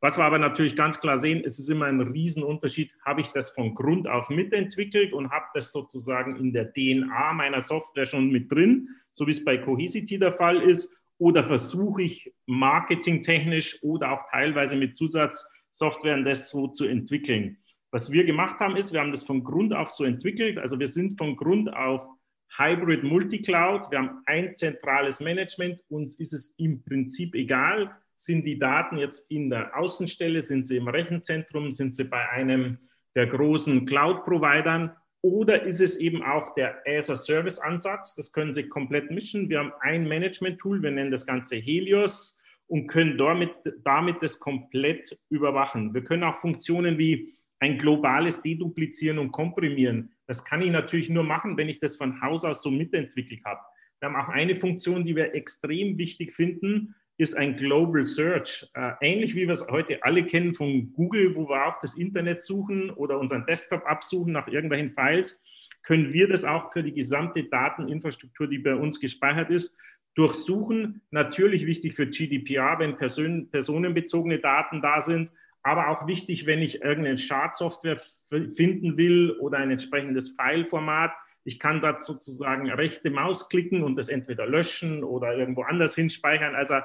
Was 0.00 0.16
wir 0.16 0.24
aber 0.24 0.38
natürlich 0.38 0.76
ganz 0.76 0.98
klar 1.00 1.18
sehen, 1.18 1.42
es 1.44 1.58
ist 1.58 1.68
immer 1.68 1.84
ein 1.84 2.00
Riesenunterschied, 2.00 2.90
habe 3.04 3.20
ich 3.20 3.28
das 3.28 3.50
von 3.50 3.74
Grund 3.74 4.08
auf 4.08 4.30
mitentwickelt 4.30 5.12
und 5.12 5.30
habe 5.30 5.44
das 5.52 5.72
sozusagen 5.72 6.36
in 6.36 6.54
der 6.54 6.72
DNA 6.72 7.34
meiner 7.34 7.60
Software 7.60 8.06
schon 8.06 8.30
mit 8.30 8.50
drin, 8.50 8.88
so 9.12 9.26
wie 9.26 9.32
es 9.32 9.44
bei 9.44 9.58
Cohesity 9.58 10.18
der 10.18 10.32
Fall 10.32 10.62
ist, 10.62 10.96
oder 11.18 11.44
versuche 11.44 12.02
ich 12.02 12.32
marketingtechnisch 12.46 13.82
oder 13.82 14.12
auch 14.12 14.30
teilweise 14.30 14.74
mit 14.74 14.96
Zusatzsoftware 14.96 16.22
das 16.22 16.50
so 16.50 16.68
zu 16.68 16.86
entwickeln. 16.86 17.58
Was 17.90 18.10
wir 18.10 18.24
gemacht 18.24 18.58
haben, 18.58 18.76
ist, 18.76 18.94
wir 18.94 19.00
haben 19.00 19.10
das 19.10 19.24
von 19.24 19.44
Grund 19.44 19.74
auf 19.74 19.90
so 19.90 20.04
entwickelt. 20.04 20.58
Also 20.58 20.78
wir 20.78 20.86
sind 20.86 21.18
von 21.18 21.36
Grund 21.36 21.70
auf 21.74 22.06
Hybrid 22.56 23.04
Multicloud. 23.04 23.90
Wir 23.90 23.98
haben 23.98 24.22
ein 24.24 24.54
zentrales 24.54 25.20
Management. 25.20 25.80
Uns 25.88 26.18
ist 26.18 26.32
es 26.32 26.54
im 26.56 26.82
Prinzip 26.82 27.34
egal, 27.34 27.94
sind 28.20 28.44
die 28.44 28.58
Daten 28.58 28.98
jetzt 28.98 29.30
in 29.30 29.48
der 29.48 29.74
Außenstelle? 29.74 30.42
Sind 30.42 30.66
sie 30.66 30.76
im 30.76 30.88
Rechenzentrum? 30.88 31.72
Sind 31.72 31.94
sie 31.94 32.04
bei 32.04 32.28
einem 32.28 32.76
der 33.14 33.26
großen 33.26 33.86
Cloud-Providern? 33.86 34.94
Oder 35.22 35.62
ist 35.62 35.80
es 35.80 35.96
eben 35.96 36.22
auch 36.22 36.54
der 36.54 36.82
As-a-Service-Ansatz? 36.86 38.14
Das 38.14 38.32
können 38.32 38.52
Sie 38.52 38.68
komplett 38.68 39.10
mischen. 39.10 39.48
Wir 39.48 39.60
haben 39.60 39.72
ein 39.80 40.06
Management-Tool, 40.06 40.82
wir 40.82 40.90
nennen 40.90 41.10
das 41.10 41.26
Ganze 41.26 41.56
Helios 41.56 42.42
und 42.66 42.88
können 42.88 43.16
damit, 43.16 43.52
damit 43.84 44.22
das 44.22 44.38
komplett 44.38 45.18
überwachen. 45.30 45.94
Wir 45.94 46.04
können 46.04 46.24
auch 46.24 46.36
Funktionen 46.36 46.98
wie 46.98 47.34
ein 47.58 47.78
globales 47.78 48.42
Deduplizieren 48.42 49.18
und 49.18 49.32
Komprimieren. 49.32 50.12
Das 50.26 50.44
kann 50.44 50.60
ich 50.60 50.70
natürlich 50.70 51.08
nur 51.08 51.24
machen, 51.24 51.56
wenn 51.56 51.70
ich 51.70 51.80
das 51.80 51.96
von 51.96 52.20
Haus 52.20 52.44
aus 52.44 52.62
so 52.62 52.70
mitentwickelt 52.70 53.42
habe. 53.46 53.60
Wir 53.98 54.08
haben 54.10 54.16
auch 54.16 54.28
eine 54.28 54.54
Funktion, 54.54 55.04
die 55.04 55.16
wir 55.16 55.34
extrem 55.34 55.96
wichtig 55.96 56.32
finden 56.32 56.94
ist 57.20 57.36
ein 57.36 57.54
Global 57.54 58.02
Search. 58.02 58.66
Äh, 58.74 58.92
ähnlich 59.02 59.34
wie 59.34 59.46
wir 59.46 59.52
es 59.52 59.68
heute 59.68 60.02
alle 60.02 60.24
kennen 60.24 60.54
von 60.54 60.90
Google, 60.94 61.36
wo 61.36 61.48
wir 61.50 61.66
auch 61.66 61.78
das 61.80 61.98
Internet 61.98 62.42
suchen 62.42 62.90
oder 62.90 63.18
unseren 63.18 63.44
Desktop 63.44 63.84
absuchen 63.84 64.32
nach 64.32 64.48
irgendwelchen 64.48 64.88
Files, 64.88 65.42
können 65.82 66.14
wir 66.14 66.28
das 66.28 66.44
auch 66.44 66.72
für 66.72 66.82
die 66.82 66.94
gesamte 66.94 67.44
Dateninfrastruktur, 67.44 68.46
die 68.46 68.58
bei 68.58 68.74
uns 68.74 69.00
gespeichert 69.00 69.50
ist, 69.50 69.78
durchsuchen. 70.14 71.02
Natürlich 71.10 71.66
wichtig 71.66 71.94
für 71.94 72.06
GDPR, 72.06 72.78
wenn 72.78 72.96
person 72.96 73.50
personenbezogene 73.50 74.38
Daten 74.38 74.80
da 74.80 75.02
sind, 75.02 75.30
aber 75.62 75.88
auch 75.88 76.06
wichtig, 76.06 76.46
wenn 76.46 76.60
ich 76.60 76.80
irgendeine 76.80 77.18
Schadsoftware 77.18 78.00
finden 78.30 78.96
will 78.96 79.32
oder 79.40 79.58
ein 79.58 79.70
entsprechendes 79.70 80.34
Fileformat. 80.40 81.12
Ich 81.44 81.58
kann 81.58 81.82
dort 81.82 82.02
sozusagen 82.02 82.70
rechte 82.70 83.10
Maus 83.10 83.50
klicken 83.50 83.82
und 83.82 83.96
das 83.96 84.08
entweder 84.08 84.46
löschen 84.46 85.04
oder 85.04 85.36
irgendwo 85.36 85.62
anders 85.62 85.94
hinspeichern. 85.94 86.54
Also 86.54 86.76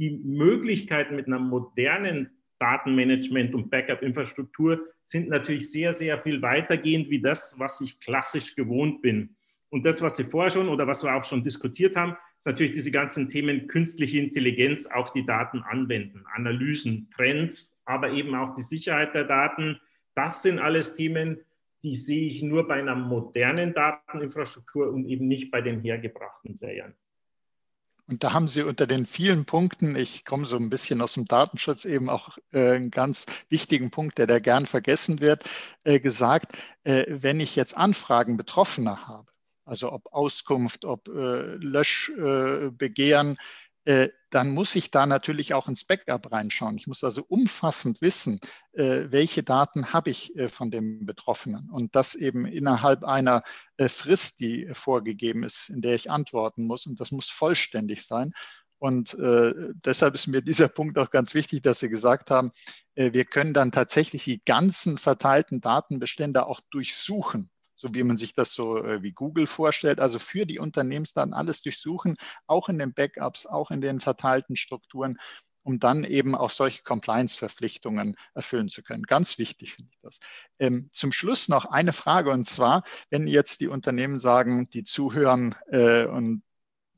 die 0.00 0.18
Möglichkeiten 0.24 1.14
mit 1.14 1.26
einer 1.26 1.38
modernen 1.38 2.30
Datenmanagement 2.58 3.54
und 3.54 3.70
Backup-Infrastruktur 3.70 4.80
sind 5.02 5.28
natürlich 5.28 5.70
sehr, 5.70 5.92
sehr 5.92 6.18
viel 6.22 6.40
weitergehend 6.40 7.10
wie 7.10 7.20
das, 7.20 7.56
was 7.58 7.80
ich 7.82 8.00
klassisch 8.00 8.56
gewohnt 8.56 9.02
bin. 9.02 9.36
Und 9.68 9.84
das, 9.84 10.02
was 10.02 10.16
Sie 10.16 10.24
vorher 10.24 10.50
schon 10.50 10.68
oder 10.68 10.86
was 10.86 11.04
wir 11.04 11.14
auch 11.14 11.24
schon 11.24 11.42
diskutiert 11.42 11.96
haben, 11.96 12.16
ist 12.38 12.46
natürlich 12.46 12.72
diese 12.72 12.90
ganzen 12.90 13.28
Themen 13.28 13.66
künstliche 13.68 14.18
Intelligenz 14.18 14.86
auf 14.86 15.12
die 15.12 15.24
Daten 15.24 15.60
anwenden, 15.62 16.24
Analysen, 16.34 17.10
Trends, 17.14 17.80
aber 17.84 18.10
eben 18.10 18.34
auch 18.34 18.54
die 18.54 18.62
Sicherheit 18.62 19.14
der 19.14 19.24
Daten. 19.24 19.78
Das 20.14 20.42
sind 20.42 20.58
alles 20.58 20.94
Themen, 20.94 21.40
die 21.82 21.94
sehe 21.94 22.26
ich 22.26 22.42
nur 22.42 22.66
bei 22.66 22.74
einer 22.74 22.96
modernen 22.96 23.74
Dateninfrastruktur 23.74 24.90
und 24.90 25.06
eben 25.06 25.28
nicht 25.28 25.50
bei 25.50 25.60
den 25.60 25.80
hergebrachten 25.80 26.58
Playern. 26.58 26.94
Und 28.10 28.24
da 28.24 28.32
haben 28.32 28.48
Sie 28.48 28.62
unter 28.64 28.88
den 28.88 29.06
vielen 29.06 29.44
Punkten, 29.44 29.94
ich 29.94 30.24
komme 30.24 30.44
so 30.44 30.56
ein 30.56 30.68
bisschen 30.68 31.00
aus 31.00 31.14
dem 31.14 31.26
Datenschutz, 31.26 31.84
eben 31.84 32.10
auch 32.10 32.38
äh, 32.52 32.72
einen 32.72 32.90
ganz 32.90 33.26
wichtigen 33.48 33.92
Punkt, 33.92 34.18
der 34.18 34.26
da 34.26 34.40
gern 34.40 34.66
vergessen 34.66 35.20
wird, 35.20 35.44
äh, 35.84 36.00
gesagt, 36.00 36.58
äh, 36.82 37.04
wenn 37.08 37.38
ich 37.38 37.54
jetzt 37.54 37.76
Anfragen 37.76 38.36
Betroffener 38.36 39.06
habe, 39.06 39.30
also 39.64 39.92
ob 39.92 40.12
Auskunft, 40.12 40.84
ob 40.84 41.06
äh, 41.06 41.54
Löschbegehren, 41.54 43.38
dann 44.30 44.50
muss 44.50 44.76
ich 44.76 44.90
da 44.90 45.06
natürlich 45.06 45.54
auch 45.54 45.68
ins 45.68 45.84
Backup 45.84 46.30
reinschauen. 46.30 46.76
Ich 46.76 46.86
muss 46.86 47.02
also 47.02 47.24
umfassend 47.26 48.00
wissen, 48.00 48.40
äh, 48.72 49.06
welche 49.08 49.42
Daten 49.42 49.92
habe 49.92 50.10
ich 50.10 50.36
äh, 50.36 50.48
von 50.48 50.70
dem 50.70 51.06
Betroffenen 51.06 51.68
und 51.70 51.96
das 51.96 52.14
eben 52.14 52.46
innerhalb 52.46 53.04
einer 53.04 53.42
Frist, 53.78 54.40
die 54.40 54.68
vorgegeben 54.72 55.42
ist, 55.42 55.70
in 55.70 55.80
der 55.80 55.94
ich 55.94 56.10
antworten 56.10 56.64
muss. 56.64 56.86
Und 56.86 57.00
das 57.00 57.10
muss 57.10 57.30
vollständig 57.30 58.04
sein. 58.04 58.32
Und 58.80 59.14
äh, 59.14 59.52
deshalb 59.84 60.14
ist 60.14 60.26
mir 60.26 60.42
dieser 60.42 60.68
Punkt 60.68 60.98
auch 60.98 61.10
ganz 61.10 61.34
wichtig, 61.34 61.62
dass 61.62 61.80
Sie 61.80 61.88
gesagt 61.88 62.30
haben, 62.30 62.52
äh, 62.94 63.12
wir 63.12 63.24
können 63.24 63.54
dann 63.54 63.72
tatsächlich 63.72 64.24
die 64.24 64.42
ganzen 64.44 64.98
verteilten 64.98 65.60
Datenbestände 65.60 66.46
auch 66.46 66.60
durchsuchen 66.70 67.50
so 67.80 67.94
wie 67.94 68.04
man 68.04 68.16
sich 68.16 68.34
das 68.34 68.52
so 68.54 68.84
äh, 68.84 69.02
wie 69.02 69.12
Google 69.12 69.46
vorstellt. 69.46 70.00
Also 70.00 70.18
für 70.18 70.44
die 70.44 70.58
Unternehmensdaten 70.58 71.32
alles 71.32 71.62
durchsuchen, 71.62 72.16
auch 72.46 72.68
in 72.68 72.78
den 72.78 72.92
Backups, 72.92 73.46
auch 73.46 73.70
in 73.70 73.80
den 73.80 74.00
verteilten 74.00 74.54
Strukturen, 74.54 75.18
um 75.62 75.78
dann 75.78 76.04
eben 76.04 76.34
auch 76.34 76.50
solche 76.50 76.82
Compliance-Verpflichtungen 76.82 78.16
erfüllen 78.34 78.68
zu 78.68 78.82
können. 78.82 79.04
Ganz 79.04 79.38
wichtig 79.38 79.74
finde 79.74 79.90
ich 79.92 79.98
das. 80.02 80.20
Ähm, 80.58 80.90
zum 80.92 81.10
Schluss 81.12 81.48
noch 81.48 81.64
eine 81.64 81.92
Frage 81.92 82.30
und 82.30 82.46
zwar, 82.46 82.84
wenn 83.08 83.26
jetzt 83.26 83.60
die 83.60 83.68
Unternehmen 83.68 84.18
sagen, 84.18 84.68
die 84.70 84.84
zuhören 84.84 85.54
äh, 85.68 86.04
und 86.04 86.42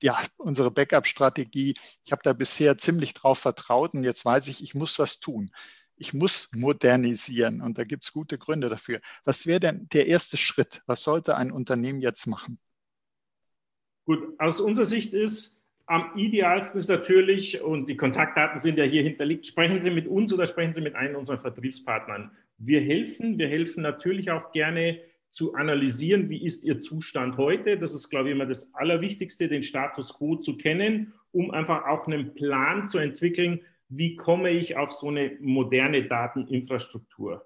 ja, 0.01 0.21
unsere 0.37 0.73
Backup-Strategie, 0.73 1.77
ich 2.05 2.11
habe 2.11 2.23
da 2.25 2.33
bisher 2.33 2.77
ziemlich 2.77 3.14
drauf 3.14 3.38
vertraut 3.38 3.95
und 3.95 4.03
jetzt 4.03 4.25
weiß 4.25 4.49
ich, 4.49 4.61
ich 4.61 4.75
muss 4.75 4.99
was 4.99 5.21
tun 5.21 5.53
ich 5.96 6.14
muss 6.14 6.50
modernisieren 6.55 7.61
und 7.61 7.78
da 7.78 7.85
gibt 7.85 8.05
es 8.05 8.12
gute 8.12 8.38
Gründe 8.38 8.68
dafür. 8.68 9.00
Was 9.24 9.46
wäre 9.46 9.61
denn 9.61 9.88
der 9.92 10.07
erste 10.07 10.37
Schritt? 10.37 10.83
Was 10.87 11.02
sollte 11.02 11.37
ein 11.37 11.52
Unternehmen 11.52 12.00
jetzt 12.00 12.26
machen? 12.26 12.59
Gut, 14.05 14.38
aus 14.38 14.61
unserer 14.61 14.85
Sicht 14.85 15.14
ist 15.14 15.62
am 15.87 16.16
idealsten 16.16 16.78
ist 16.78 16.88
natürlich, 16.88 17.61
und 17.61 17.88
die 17.88 17.96
Kontaktdaten 17.96 18.61
sind 18.61 18.78
ja 18.78 18.85
hier 18.85 19.02
hinterlegt, 19.02 19.46
sprechen 19.46 19.81
Sie 19.81 19.90
mit 19.90 20.07
uns 20.07 20.33
oder 20.33 20.46
sprechen 20.46 20.72
Sie 20.72 20.81
mit 20.81 20.94
einem 20.94 21.16
unserer 21.16 21.38
Vertriebspartnern. 21.38 22.31
Wir 22.57 22.81
helfen, 22.81 23.38
wir 23.38 23.48
helfen 23.48 23.83
natürlich 23.83 24.31
auch 24.31 24.52
gerne 24.52 25.00
zu 25.31 25.55
analysieren, 25.55 26.31
wie 26.31 26.44
ist 26.44 26.64
Ihr 26.64 26.78
Zustand 26.78 27.37
heute. 27.37 27.76
Das 27.78 27.94
ist, 27.94 28.11
glaube 28.11 28.28
ich, 28.28 28.35
immer 28.35 28.46
das 28.46 28.72
Allerwichtigste, 28.74 29.48
den 29.48 29.62
Status 29.62 30.14
quo 30.14 30.37
zu 30.37 30.57
kennen, 30.57 31.14
um 31.33 31.50
einfach 31.50 31.85
auch 31.87 32.07
einen 32.07 32.35
Plan 32.35 32.87
zu 32.87 32.98
entwickeln, 32.98 33.61
wie 33.94 34.16
komme 34.16 34.50
ich 34.50 34.76
auf 34.76 34.92
so 34.92 35.09
eine 35.09 35.37
moderne 35.40 36.05
Dateninfrastruktur. 36.05 37.44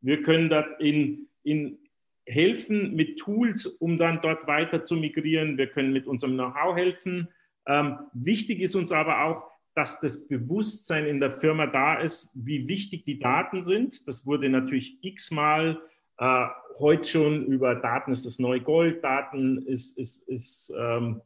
Wir 0.00 0.22
können 0.22 0.48
dort 0.48 0.80
in, 0.80 1.28
in 1.44 1.78
helfen 2.26 2.94
mit 2.96 3.18
Tools, 3.18 3.66
um 3.66 3.96
dann 3.96 4.20
dort 4.20 4.46
weiter 4.46 4.82
zu 4.82 4.96
migrieren. 4.96 5.56
Wir 5.56 5.68
können 5.68 5.92
mit 5.92 6.06
unserem 6.06 6.34
Know-how 6.34 6.74
helfen. 6.74 7.28
Ähm, 7.66 7.98
wichtig 8.12 8.60
ist 8.60 8.74
uns 8.74 8.90
aber 8.90 9.24
auch, 9.24 9.50
dass 9.74 10.00
das 10.00 10.26
Bewusstsein 10.26 11.06
in 11.06 11.20
der 11.20 11.30
Firma 11.30 11.66
da 11.66 12.00
ist, 12.00 12.32
wie 12.34 12.66
wichtig 12.66 13.04
die 13.04 13.18
Daten 13.18 13.62
sind. 13.62 14.06
Das 14.08 14.26
wurde 14.26 14.48
natürlich 14.48 14.98
x-mal 15.00 15.80
äh, 16.18 16.46
heute 16.78 17.08
schon 17.08 17.46
über 17.46 17.76
Daten 17.76 18.12
ist 18.12 18.26
das 18.26 18.38
neue 18.38 18.60
Gold, 18.60 19.02
Daten 19.04 19.64
ist, 19.66 19.96
ist, 19.96 20.28
ist, 20.28 20.74
ähm, 20.76 21.20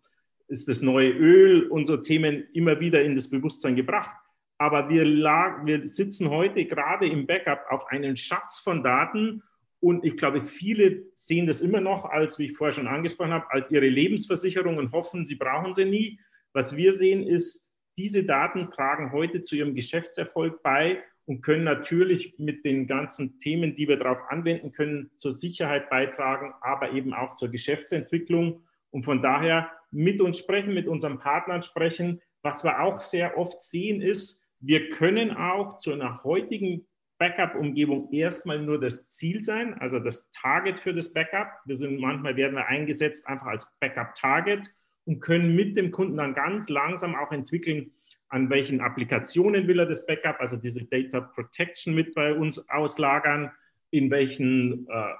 ist 0.49 0.69
das 0.69 0.83
neue 0.83 1.11
Öl 1.11 1.71
so 1.85 1.97
Themen 1.97 2.45
immer 2.53 2.81
wieder 2.81 3.03
in 3.03 3.15
das 3.15 3.31
Bewusstsein 3.31 3.77
gebracht. 3.77 4.17
Aber 4.59 4.89
wir, 4.89 5.05
lag, 5.05 5.65
wir 5.65 5.85
sitzen 5.85 6.31
heute 6.31 6.65
gerade 6.65 7.09
im 7.09 7.27
Backup 7.27 7.65
auf 7.71 7.87
einen 7.87 8.17
Schatz 8.17 8.59
von 8.59 8.83
Daten 8.83 9.43
und 9.81 10.05
ich 10.05 10.17
glaube, 10.17 10.41
viele 10.41 11.05
sehen 11.15 11.47
das 11.47 11.61
immer 11.61 11.81
noch 11.81 12.05
als, 12.05 12.39
wie 12.39 12.47
ich 12.47 12.57
vorher 12.57 12.73
schon 12.73 12.89
angesprochen 12.89 13.33
habe, 13.33 13.51
als 13.51 13.71
ihre 13.71 13.89
Lebensversicherung 13.89 14.77
und 14.77 14.93
hoffen, 14.93 15.25
sie 15.25 15.37
brauchen 15.37 15.75
sie 15.75 15.85
nie. 15.85 16.19
Was 16.53 16.77
wir 16.77 16.93
sehen 16.93 17.23
ist, 17.23 17.73
diese 17.97 18.25
Daten 18.25 18.71
tragen 18.71 19.13
heute 19.13 19.43
zu 19.43 19.57
ihrem 19.57 19.75
Geschäftserfolg 19.75 20.63
bei 20.63 21.03
und 21.27 21.43
können 21.43 21.65
natürlich 21.65 22.35
mit 22.39 22.65
den 22.65 22.87
ganzen 22.87 23.39
Themen, 23.39 23.77
die 23.77 23.87
wir 23.87 23.99
darauf 23.99 24.19
anwenden 24.29 24.73
können, 24.73 25.11
zur 25.17 25.31
Sicherheit 25.31 25.91
beitragen, 25.91 26.55
aber 26.61 26.93
eben 26.93 27.13
auch 27.13 27.37
zur 27.37 27.51
Geschäftsentwicklung. 27.51 28.65
Und 28.91 29.05
von 29.05 29.23
daher 29.23 29.71
mit 29.91 30.21
uns 30.21 30.39
sprechen, 30.39 30.75
mit 30.75 30.89
unseren 30.89 31.19
Partnern 31.19 31.63
sprechen. 31.63 32.21
Was 32.43 32.65
wir 32.65 32.81
auch 32.81 33.01
sehr 33.01 33.37
oft 33.37 33.61
sehen, 33.61 34.01
ist, 34.01 34.48
wir 34.61 34.91
können 34.91 35.37
auch 35.37 35.79
zu 35.79 35.93
einer 35.93 36.23
heutigen 36.25 36.87
Backup-Umgebung 37.19 38.13
erstmal 38.13 38.61
nur 38.61 38.81
das 38.81 39.09
Ziel 39.09 39.43
sein, 39.43 39.75
also 39.75 39.99
das 39.99 40.31
Target 40.31 40.79
für 40.79 40.95
das 40.95 41.13
Backup. 41.13 41.49
Wir 41.65 41.77
sind 41.77 42.01
manchmal 42.01 42.37
werden 42.37 42.55
wir 42.55 42.67
eingesetzt 42.67 43.27
einfach 43.27 43.47
als 43.47 43.77
Backup-Target 43.81 44.73
und 45.05 45.21
können 45.21 45.55
mit 45.55 45.77
dem 45.77 45.91
Kunden 45.91 46.17
dann 46.17 46.35
ganz 46.35 46.69
langsam 46.69 47.17
auch 47.17 47.33
entwickeln, 47.33 47.93
an 48.29 48.51
welchen 48.51 48.81
Applikationen 48.81 49.67
will 49.67 49.81
er 49.81 49.87
das 49.87 50.07
Backup, 50.07 50.37
also 50.39 50.57
diese 50.57 50.85
Data 50.85 51.21
Protection 51.21 51.95
mit 51.95 52.15
bei 52.15 52.35
uns 52.35 52.69
auslagern, 52.69 53.51
in 53.91 54.11
welchen 54.11 54.87
äh, 54.89 55.15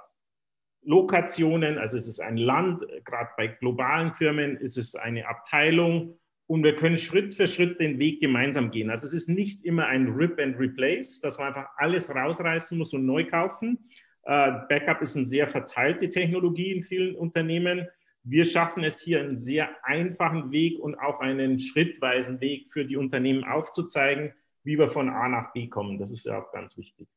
Lokationen, 0.83 1.79
also 1.79 1.97
ist 1.97 2.07
es 2.07 2.21
ein 2.21 2.37
Land, 2.37 2.85
gerade 3.05 3.31
bei 3.37 3.49
globalen 3.49 4.13
Firmen 4.13 4.57
ist 4.57 4.77
es 4.77 4.95
eine 4.95 5.27
Abteilung 5.27 6.19
und 6.49 6.65
wir 6.65 6.75
können 6.75 6.97
Schritt 6.97 7.35
für 7.35 7.47
Schritt 7.47 7.79
den 7.79 7.99
Weg 7.99 8.21
gemeinsam 8.21 8.71
gehen. 8.71 8.91
Also 8.91 9.07
es 9.07 9.13
ist 9.13 9.29
nicht 9.29 9.65
immer 9.65 9.87
ein 9.87 10.09
Rip 10.09 10.41
and 10.41 10.59
Replace, 10.59 11.21
dass 11.21 11.39
man 11.39 11.49
einfach 11.49 11.69
alles 11.77 12.13
rausreißen 12.13 12.77
muss 12.77 12.95
und 12.95 13.05
neu 13.05 13.27
kaufen. 13.27 13.79
Äh, 14.23 14.53
Backup 14.69 15.03
ist 15.03 15.15
eine 15.15 15.27
sehr 15.27 15.47
verteilte 15.47 16.09
Technologie 16.09 16.73
in 16.73 16.83
vielen 16.83 17.15
Unternehmen. 17.15 17.87
Wir 18.25 18.47
schaffen 18.47 18.83
es 18.83 19.01
hier 19.01 19.21
einen 19.21 19.37
sehr 19.37 19.69
einfachen 19.85 20.51
Weg 20.51 20.79
und 20.79 20.95
auch 20.97 21.21
einen 21.21 21.59
schrittweisen 21.59 22.41
Weg 22.41 22.69
für 22.69 22.87
die 22.87 22.97
Unternehmen 22.97 23.45
aufzuzeigen, 23.45 24.33
wie 24.65 24.79
wir 24.79 24.89
von 24.89 25.11
A 25.11 25.29
nach 25.29 25.53
B 25.53 25.69
kommen. 25.69 25.99
Das 25.99 26.11
ist 26.11 26.25
ja 26.25 26.41
auch 26.41 26.51
ganz 26.51 26.79
wichtig. 26.79 27.09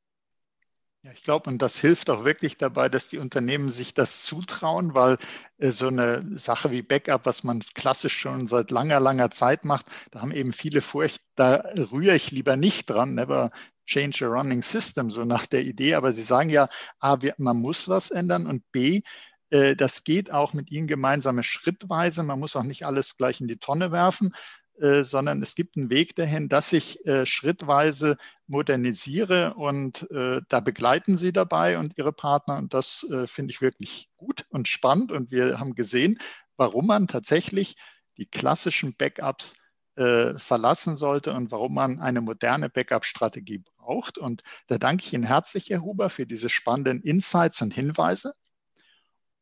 Ja, 1.03 1.11
ich 1.13 1.23
glaube, 1.23 1.49
und 1.49 1.59
das 1.63 1.79
hilft 1.79 2.11
auch 2.11 2.25
wirklich 2.25 2.57
dabei, 2.57 2.87
dass 2.87 3.07
die 3.09 3.17
Unternehmen 3.17 3.71
sich 3.71 3.95
das 3.95 4.23
zutrauen, 4.23 4.93
weil 4.93 5.17
äh, 5.57 5.71
so 5.71 5.87
eine 5.87 6.23
Sache 6.37 6.69
wie 6.69 6.83
Backup, 6.83 7.25
was 7.25 7.43
man 7.43 7.61
klassisch 7.73 8.15
schon 8.19 8.45
seit 8.47 8.69
langer, 8.69 8.99
langer 8.99 9.31
Zeit 9.31 9.65
macht, 9.65 9.87
da 10.11 10.21
haben 10.21 10.31
eben 10.31 10.53
viele 10.53 10.81
Furcht, 10.81 11.21
da 11.35 11.55
rühre 11.91 12.15
ich 12.15 12.29
lieber 12.29 12.55
nicht 12.55 12.87
dran, 12.89 13.15
never 13.15 13.49
change 13.87 14.23
a 14.25 14.29
running 14.29 14.61
system, 14.61 15.09
so 15.09 15.25
nach 15.25 15.47
der 15.47 15.63
Idee. 15.63 15.95
Aber 15.95 16.13
sie 16.13 16.23
sagen 16.23 16.51
ja, 16.51 16.69
A, 16.99 17.17
man 17.37 17.57
muss 17.57 17.89
was 17.89 18.11
ändern 18.11 18.45
und 18.45 18.71
B, 18.71 19.01
äh, 19.49 19.75
das 19.75 20.03
geht 20.03 20.31
auch 20.31 20.53
mit 20.53 20.69
ihnen 20.69 20.85
gemeinsame 20.87 21.41
Schrittweise. 21.43 22.21
Man 22.21 22.39
muss 22.39 22.55
auch 22.55 22.63
nicht 22.63 22.85
alles 22.85 23.17
gleich 23.17 23.41
in 23.41 23.47
die 23.47 23.57
Tonne 23.57 23.91
werfen, 23.91 24.33
äh, 24.81 25.03
sondern 25.03 25.41
es 25.43 25.53
gibt 25.53 25.77
einen 25.77 25.91
Weg 25.91 26.15
dahin, 26.15 26.49
dass 26.49 26.73
ich 26.73 27.05
äh, 27.05 27.27
schrittweise 27.27 28.17
modernisiere 28.47 29.53
und 29.53 30.09
äh, 30.09 30.41
da 30.49 30.59
begleiten 30.59 31.17
Sie 31.17 31.31
dabei 31.31 31.77
und 31.77 31.97
Ihre 31.97 32.11
Partner 32.11 32.57
und 32.57 32.73
das 32.73 33.05
äh, 33.11 33.27
finde 33.27 33.51
ich 33.51 33.61
wirklich 33.61 34.09
gut 34.17 34.45
und 34.49 34.67
spannend 34.67 35.11
und 35.11 35.29
wir 35.29 35.59
haben 35.59 35.75
gesehen, 35.75 36.19
warum 36.57 36.87
man 36.87 37.07
tatsächlich 37.07 37.75
die 38.17 38.25
klassischen 38.25 38.95
Backups 38.97 39.53
äh, 39.97 40.37
verlassen 40.39 40.97
sollte 40.97 41.33
und 41.33 41.51
warum 41.51 41.75
man 41.75 41.99
eine 41.99 42.21
moderne 42.21 42.69
Backup-Strategie 42.69 43.63
braucht. 43.77 44.17
Und 44.17 44.41
da 44.67 44.77
danke 44.77 45.05
ich 45.05 45.13
Ihnen 45.13 45.25
herzlich, 45.25 45.69
Herr 45.69 45.81
Huber, 45.81 46.09
für 46.09 46.25
diese 46.25 46.49
spannenden 46.49 47.01
Insights 47.01 47.61
und 47.61 47.73
Hinweise. 47.73 48.33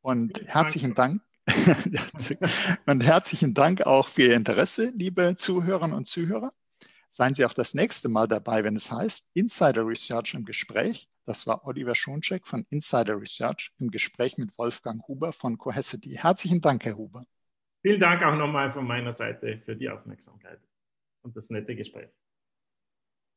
Und 0.01 0.41
herzlichen 0.47 0.95
Dank 0.95 1.21
und 2.85 3.03
herzlichen 3.03 3.53
Dank 3.53 3.81
auch 3.81 4.07
für 4.07 4.23
Ihr 4.23 4.35
Interesse, 4.35 4.91
liebe 4.95 5.35
Zuhörerinnen 5.35 5.95
und 5.95 6.05
Zuhörer. 6.05 6.53
Seien 7.11 7.33
Sie 7.33 7.45
auch 7.45 7.53
das 7.53 7.73
nächste 7.73 8.09
Mal 8.09 8.27
dabei, 8.27 8.63
wenn 8.63 8.75
es 8.75 8.91
heißt 8.91 9.31
Insider 9.33 9.85
Research 9.85 10.33
im 10.35 10.45
Gespräch. 10.45 11.09
Das 11.25 11.47
war 11.47 11.65
Oliver 11.65 11.95
Schoncheck 11.95 12.45
von 12.45 12.65
Insider 12.69 13.19
Research 13.19 13.71
im 13.79 13.89
Gespräch 13.89 14.37
mit 14.37 14.57
Wolfgang 14.57 15.05
Huber 15.07 15.31
von 15.31 15.57
Cohesity. 15.57 16.15
Herzlichen 16.15 16.61
Dank, 16.61 16.85
Herr 16.85 16.97
Huber. 16.97 17.25
Vielen 17.81 17.99
Dank 17.99 18.23
auch 18.23 18.35
nochmal 18.35 18.71
von 18.71 18.85
meiner 18.85 19.11
Seite 19.11 19.59
für 19.59 19.75
die 19.75 19.89
Aufmerksamkeit 19.89 20.59
und 21.21 21.35
das 21.35 21.49
nette 21.49 21.75
Gespräch. 21.75 22.09